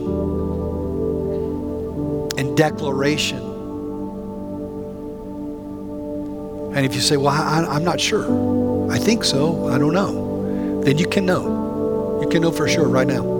and 2.38 2.56
declaration? 2.56 3.38
And 6.74 6.86
if 6.86 6.94
you 6.94 7.02
say, 7.02 7.18
Well, 7.18 7.34
I, 7.34 7.76
am 7.76 7.84
not 7.84 8.00
sure, 8.00 8.90
I 8.90 8.98
think 8.98 9.24
so, 9.24 9.68
I 9.68 9.76
don't 9.76 9.92
know, 9.92 10.80
then 10.84 10.96
you 10.96 11.06
can 11.06 11.26
know. 11.26 12.20
You 12.22 12.28
can 12.30 12.40
know 12.40 12.52
for 12.52 12.66
sure 12.66 12.88
right 12.88 13.06
now. 13.06 13.39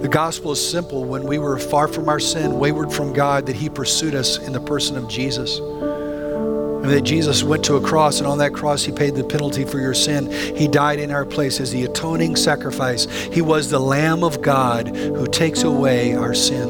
The 0.00 0.08
gospel 0.08 0.52
is 0.52 0.70
simple. 0.70 1.04
When 1.04 1.24
we 1.24 1.38
were 1.38 1.58
far 1.58 1.86
from 1.86 2.08
our 2.08 2.18
sin, 2.18 2.58
wayward 2.58 2.90
from 2.90 3.12
God, 3.12 3.44
that 3.46 3.56
He 3.56 3.68
pursued 3.68 4.14
us 4.14 4.38
in 4.38 4.54
the 4.54 4.60
person 4.60 4.96
of 4.96 5.06
Jesus. 5.08 5.58
And 5.58 6.90
that 6.90 7.02
Jesus 7.02 7.42
went 7.42 7.62
to 7.66 7.76
a 7.76 7.82
cross, 7.82 8.18
and 8.18 8.26
on 8.26 8.38
that 8.38 8.54
cross, 8.54 8.82
He 8.82 8.92
paid 8.92 9.14
the 9.14 9.22
penalty 9.22 9.66
for 9.66 9.78
your 9.78 9.92
sin. 9.92 10.32
He 10.56 10.68
died 10.68 11.00
in 11.00 11.10
our 11.10 11.26
place 11.26 11.60
as 11.60 11.70
the 11.70 11.84
atoning 11.84 12.36
sacrifice. 12.36 13.04
He 13.30 13.42
was 13.42 13.68
the 13.68 13.78
Lamb 13.78 14.24
of 14.24 14.40
God 14.40 14.88
who 14.88 15.26
takes 15.26 15.64
away 15.64 16.14
our 16.14 16.32
sin. 16.32 16.68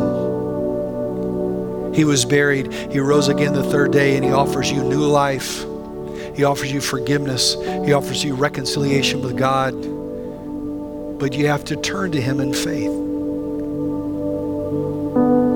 He 1.95 2.05
was 2.05 2.25
buried. 2.25 2.73
He 2.90 2.99
rose 2.99 3.29
again 3.29 3.53
the 3.53 3.62
third 3.62 3.93
day, 3.93 4.16
and 4.16 4.25
He 4.25 4.33
offers 4.33 4.73
you 4.73 4.83
new 4.83 5.07
life. 5.07 5.64
He 6.35 6.43
offers 6.43 6.73
you 6.73 6.81
forgiveness. 6.81 7.55
He 7.55 7.93
offers 7.93 8.25
you 8.25 8.35
reconciliation 8.35 9.23
with 9.23 9.37
God. 9.37 9.71
But 11.21 11.35
you 11.35 11.47
have 11.47 11.62
to 11.66 11.77
turn 11.77 12.11
to 12.11 12.21
Him 12.21 12.40
in 12.40 12.53
faith. 12.53 13.10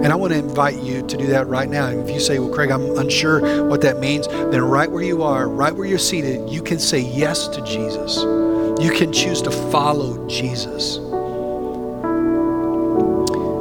And 0.05 0.13
I 0.13 0.17
want 0.17 0.35
to 0.35 0.39
invite 0.39 0.83
you 0.83 1.01
to 1.07 1.17
do 1.17 1.29
that 1.29 1.47
right 1.47 1.67
now. 1.67 1.87
And 1.87 2.07
if 2.07 2.15
you 2.15 2.21
say, 2.21 2.39
Well, 2.39 2.51
Craig, 2.51 2.71
I'm 2.71 2.99
unsure 2.99 3.67
what 3.67 3.81
that 3.81 4.01
means, 4.01 4.29
then 4.29 4.61
right 4.61 4.91
where 4.91 5.03
you 5.03 5.23
are, 5.23 5.49
right 5.49 5.75
where 5.75 5.87
you're 5.87 5.99
seated, 5.99 6.47
you 6.51 6.63
can 6.63 6.79
say 6.79 7.01
yes 7.01 7.49
to 7.49 7.63
Jesus. 7.63 8.19
You 8.83 8.91
can 8.95 9.15
choose 9.15 9.41
to 9.41 9.51
follow 9.51 10.29
Jesus. 10.29 10.99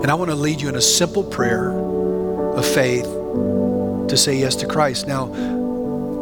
And 0.03 0.12
I 0.12 0.15
want 0.15 0.32
to 0.32 0.36
lead 0.36 0.60
you 0.60 0.67
in 0.67 0.75
a 0.75 0.82
simple 0.82 1.23
prayer 1.23 1.71
of 1.71 2.65
faith 2.65 3.06
to 3.06 4.17
say 4.17 4.36
yes 4.36 4.58
to 4.58 4.67
Christ. 4.67 5.08
Now, 5.08 5.32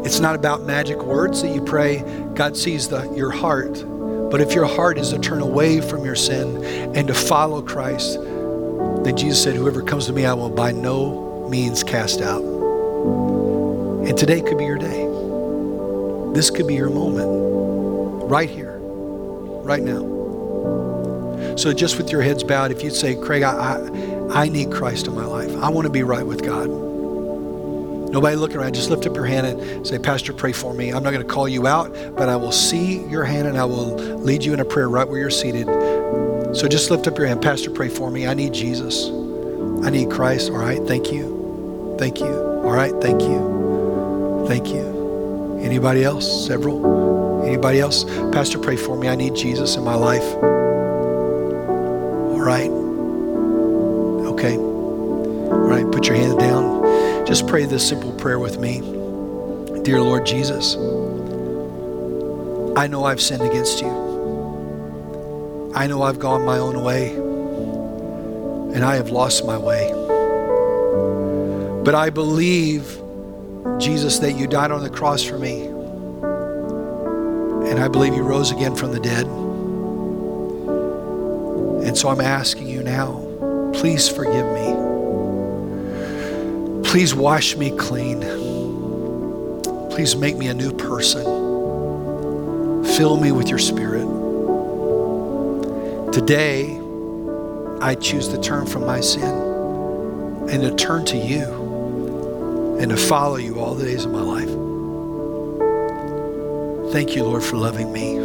it's 0.05 0.19
not 0.19 0.35
about 0.35 0.61
magic 0.61 1.01
words 1.01 1.41
that 1.41 1.49
you 1.49 1.63
pray. 1.63 2.03
God 2.35 2.55
sees 2.55 2.87
the, 2.89 3.11
your 3.13 3.31
heart. 3.31 3.83
But 4.29 4.39
if 4.39 4.53
your 4.53 4.67
heart 4.67 4.99
is 4.99 5.09
to 5.09 5.17
turn 5.17 5.41
away 5.41 5.81
from 5.81 6.05
your 6.05 6.15
sin 6.15 6.63
and 6.95 7.07
to 7.07 7.15
follow 7.15 7.63
Christ, 7.63 8.19
then 9.03 9.17
Jesus 9.17 9.41
said, 9.41 9.55
Whoever 9.55 9.81
comes 9.81 10.05
to 10.07 10.13
me, 10.13 10.25
I 10.25 10.33
will 10.33 10.49
by 10.49 10.71
no 10.71 11.47
means 11.49 11.83
cast 11.83 12.21
out. 12.21 12.41
And 12.41 14.17
today 14.17 14.41
could 14.41 14.57
be 14.57 14.65
your 14.65 14.77
day. 14.77 15.07
This 16.33 16.49
could 16.49 16.67
be 16.67 16.75
your 16.75 16.89
moment. 16.89 18.29
Right 18.29 18.49
here, 18.49 18.77
right 18.79 19.81
now. 19.81 20.01
So, 21.57 21.73
just 21.73 21.97
with 21.97 22.09
your 22.09 22.21
heads 22.21 22.43
bowed, 22.43 22.71
if 22.71 22.83
you'd 22.83 22.95
say, 22.95 23.15
Craig, 23.15 23.43
I, 23.43 23.51
I, 23.51 24.43
I 24.43 24.47
need 24.47 24.71
Christ 24.71 25.07
in 25.07 25.15
my 25.15 25.25
life, 25.25 25.55
I 25.57 25.69
want 25.69 25.85
to 25.85 25.91
be 25.91 26.03
right 26.03 26.25
with 26.25 26.43
God. 26.43 26.69
Nobody 28.11 28.35
looking 28.35 28.57
around, 28.57 28.73
just 28.73 28.89
lift 28.89 29.05
up 29.05 29.15
your 29.15 29.25
hand 29.25 29.47
and 29.47 29.87
say, 29.87 29.97
Pastor, 29.97 30.33
pray 30.33 30.51
for 30.51 30.73
me. 30.73 30.89
I'm 30.89 31.01
not 31.01 31.11
going 31.11 31.25
to 31.25 31.33
call 31.33 31.47
you 31.47 31.65
out, 31.65 31.93
but 32.15 32.27
I 32.27 32.35
will 32.35 32.51
see 32.51 33.05
your 33.07 33.23
hand 33.23 33.47
and 33.47 33.57
I 33.57 33.63
will 33.65 33.95
lead 33.95 34.43
you 34.43 34.53
in 34.53 34.59
a 34.59 34.65
prayer 34.65 34.89
right 34.89 35.07
where 35.07 35.19
you're 35.19 35.29
seated. 35.29 35.67
So 36.53 36.67
just 36.67 36.91
lift 36.91 37.07
up 37.07 37.17
your 37.17 37.27
hand. 37.27 37.41
Pastor, 37.41 37.71
pray 37.71 37.87
for 37.89 38.11
me. 38.11 38.27
I 38.27 38.33
need 38.33 38.53
Jesus. 38.53 39.07
I 39.85 39.89
need 39.89 40.11
Christ. 40.11 40.51
All 40.51 40.57
right, 40.57 40.81
thank 40.85 41.11
you. 41.11 41.95
Thank 41.97 42.19
you. 42.19 42.27
All 42.27 42.71
right, 42.71 42.93
thank 43.01 43.21
you. 43.21 44.45
Thank 44.47 44.67
you. 44.67 45.59
Anybody 45.61 46.03
else? 46.03 46.47
Several? 46.47 47.43
Anybody 47.45 47.79
else? 47.79 48.03
Pastor, 48.31 48.59
pray 48.59 48.75
for 48.75 48.97
me. 48.97 49.07
I 49.07 49.15
need 49.15 49.35
Jesus 49.35 49.75
in 49.75 49.83
my 49.83 49.95
life. 49.95 50.23
All 52.31 52.41
right. 52.41 52.69
Okay. 54.29 54.57
All 54.57 55.67
right, 55.67 55.89
put 55.91 56.07
your 56.07 56.17
hand 56.17 56.37
down. 56.39 57.25
Just 57.25 57.47
pray 57.47 57.65
this 57.65 57.87
simple 57.87 58.11
prayer 58.13 58.39
with 58.39 58.59
me. 58.59 58.81
Dear 59.83 60.01
Lord 60.01 60.25
Jesus, 60.25 60.75
I 62.77 62.87
know 62.87 63.05
I've 63.05 63.21
sinned 63.21 63.41
against 63.41 63.81
you. 63.81 64.10
I 65.73 65.87
know 65.87 66.01
I've 66.03 66.19
gone 66.19 66.45
my 66.45 66.57
own 66.57 66.83
way, 66.83 67.15
and 68.75 68.83
I 68.83 68.95
have 68.95 69.09
lost 69.09 69.45
my 69.45 69.57
way. 69.57 69.91
But 71.83 71.95
I 71.95 72.09
believe, 72.09 73.01
Jesus, 73.79 74.19
that 74.19 74.33
you 74.33 74.47
died 74.47 74.71
on 74.71 74.83
the 74.83 74.89
cross 74.89 75.23
for 75.23 75.39
me. 75.39 75.65
And 77.69 77.79
I 77.79 77.87
believe 77.87 78.13
you 78.13 78.23
rose 78.23 78.51
again 78.51 78.75
from 78.75 78.91
the 78.91 78.99
dead. 78.99 79.25
And 81.87 81.97
so 81.97 82.09
I'm 82.09 82.21
asking 82.21 82.67
you 82.67 82.83
now, 82.83 83.19
please 83.73 84.09
forgive 84.09 84.45
me. 84.53 84.75
Please 86.83 87.15
wash 87.15 87.55
me 87.55 87.71
clean. 87.77 88.19
Please 89.89 90.15
make 90.15 90.35
me 90.37 90.47
a 90.47 90.53
new 90.53 90.71
person. 90.73 91.23
Fill 92.97 93.17
me 93.17 93.31
with 93.31 93.47
your 93.49 93.59
spirit. 93.59 94.00
Today, 96.11 96.77
I 97.79 97.95
choose 97.95 98.27
to 98.27 98.37
turn 98.41 98.65
from 98.65 98.85
my 98.85 98.99
sin 98.99 99.23
and 100.49 100.61
to 100.61 100.75
turn 100.75 101.05
to 101.05 101.17
you 101.17 102.77
and 102.79 102.91
to 102.91 102.97
follow 102.97 103.37
you 103.37 103.61
all 103.61 103.75
the 103.75 103.85
days 103.85 104.03
of 104.03 104.11
my 104.11 104.21
life. 104.21 104.49
Thank 106.91 107.15
you, 107.15 107.23
Lord, 107.23 107.43
for 107.43 107.55
loving 107.55 107.93
me. 107.93 108.17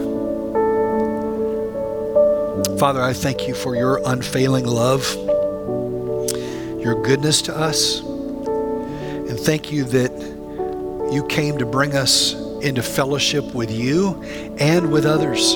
Father, 2.77 3.01
I 3.01 3.13
thank 3.13 3.47
you 3.47 3.55
for 3.55 3.77
your 3.77 4.01
unfailing 4.05 4.67
love, 4.67 5.05
your 6.83 7.01
goodness 7.05 7.41
to 7.43 7.57
us, 7.57 8.01
and 8.01 9.39
thank 9.39 9.71
you 9.71 9.85
that 9.85 10.11
you 11.13 11.25
came 11.29 11.57
to 11.59 11.65
bring 11.65 11.95
us 11.95 12.35
into 12.63 12.83
fellowship 12.83 13.55
with 13.55 13.71
you 13.71 14.21
and 14.59 14.91
with 14.91 15.07
others, 15.07 15.55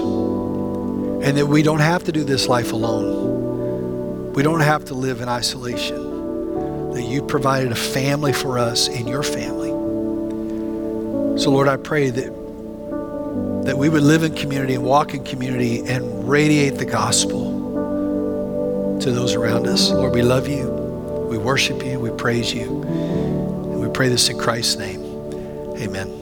and 1.22 1.36
that 1.36 1.46
we 1.46 1.62
don't 1.62 1.80
have 1.80 2.04
to 2.04 2.12
do 2.12 2.24
this 2.24 2.48
life 2.48 2.72
alone. 2.72 4.32
We 4.32 4.42
don't 4.42 4.60
have 4.60 4.86
to 4.86 4.94
live 4.94 5.20
in 5.20 5.28
isolation. 5.28 6.92
That 6.92 7.02
you 7.02 7.22
provided 7.22 7.72
a 7.72 7.76
family 7.76 8.32
for 8.32 8.58
us 8.58 8.88
in 8.88 9.06
your 9.06 9.22
family. 9.22 9.70
So, 11.38 11.50
Lord, 11.50 11.68
I 11.68 11.76
pray 11.76 12.10
that 12.10 12.40
that 13.64 13.76
we 13.76 13.88
would 13.88 14.02
live 14.02 14.22
in 14.22 14.34
community 14.34 14.74
and 14.74 14.84
walk 14.84 15.14
in 15.14 15.22
community 15.22 15.80
and 15.86 16.28
radiate 16.28 16.76
the 16.76 16.84
gospel 16.84 17.50
to 19.00 19.12
those 19.12 19.34
around 19.34 19.66
us. 19.66 19.90
Lord, 19.90 20.14
we 20.14 20.22
love 20.22 20.48
you. 20.48 20.68
We 21.30 21.38
worship 21.38 21.84
you. 21.84 22.00
We 22.00 22.10
praise 22.10 22.52
you. 22.52 22.82
And 22.82 23.80
we 23.80 23.88
pray 23.90 24.08
this 24.08 24.28
in 24.28 24.38
Christ's 24.38 24.76
name. 24.76 25.02
Amen. 25.78 26.19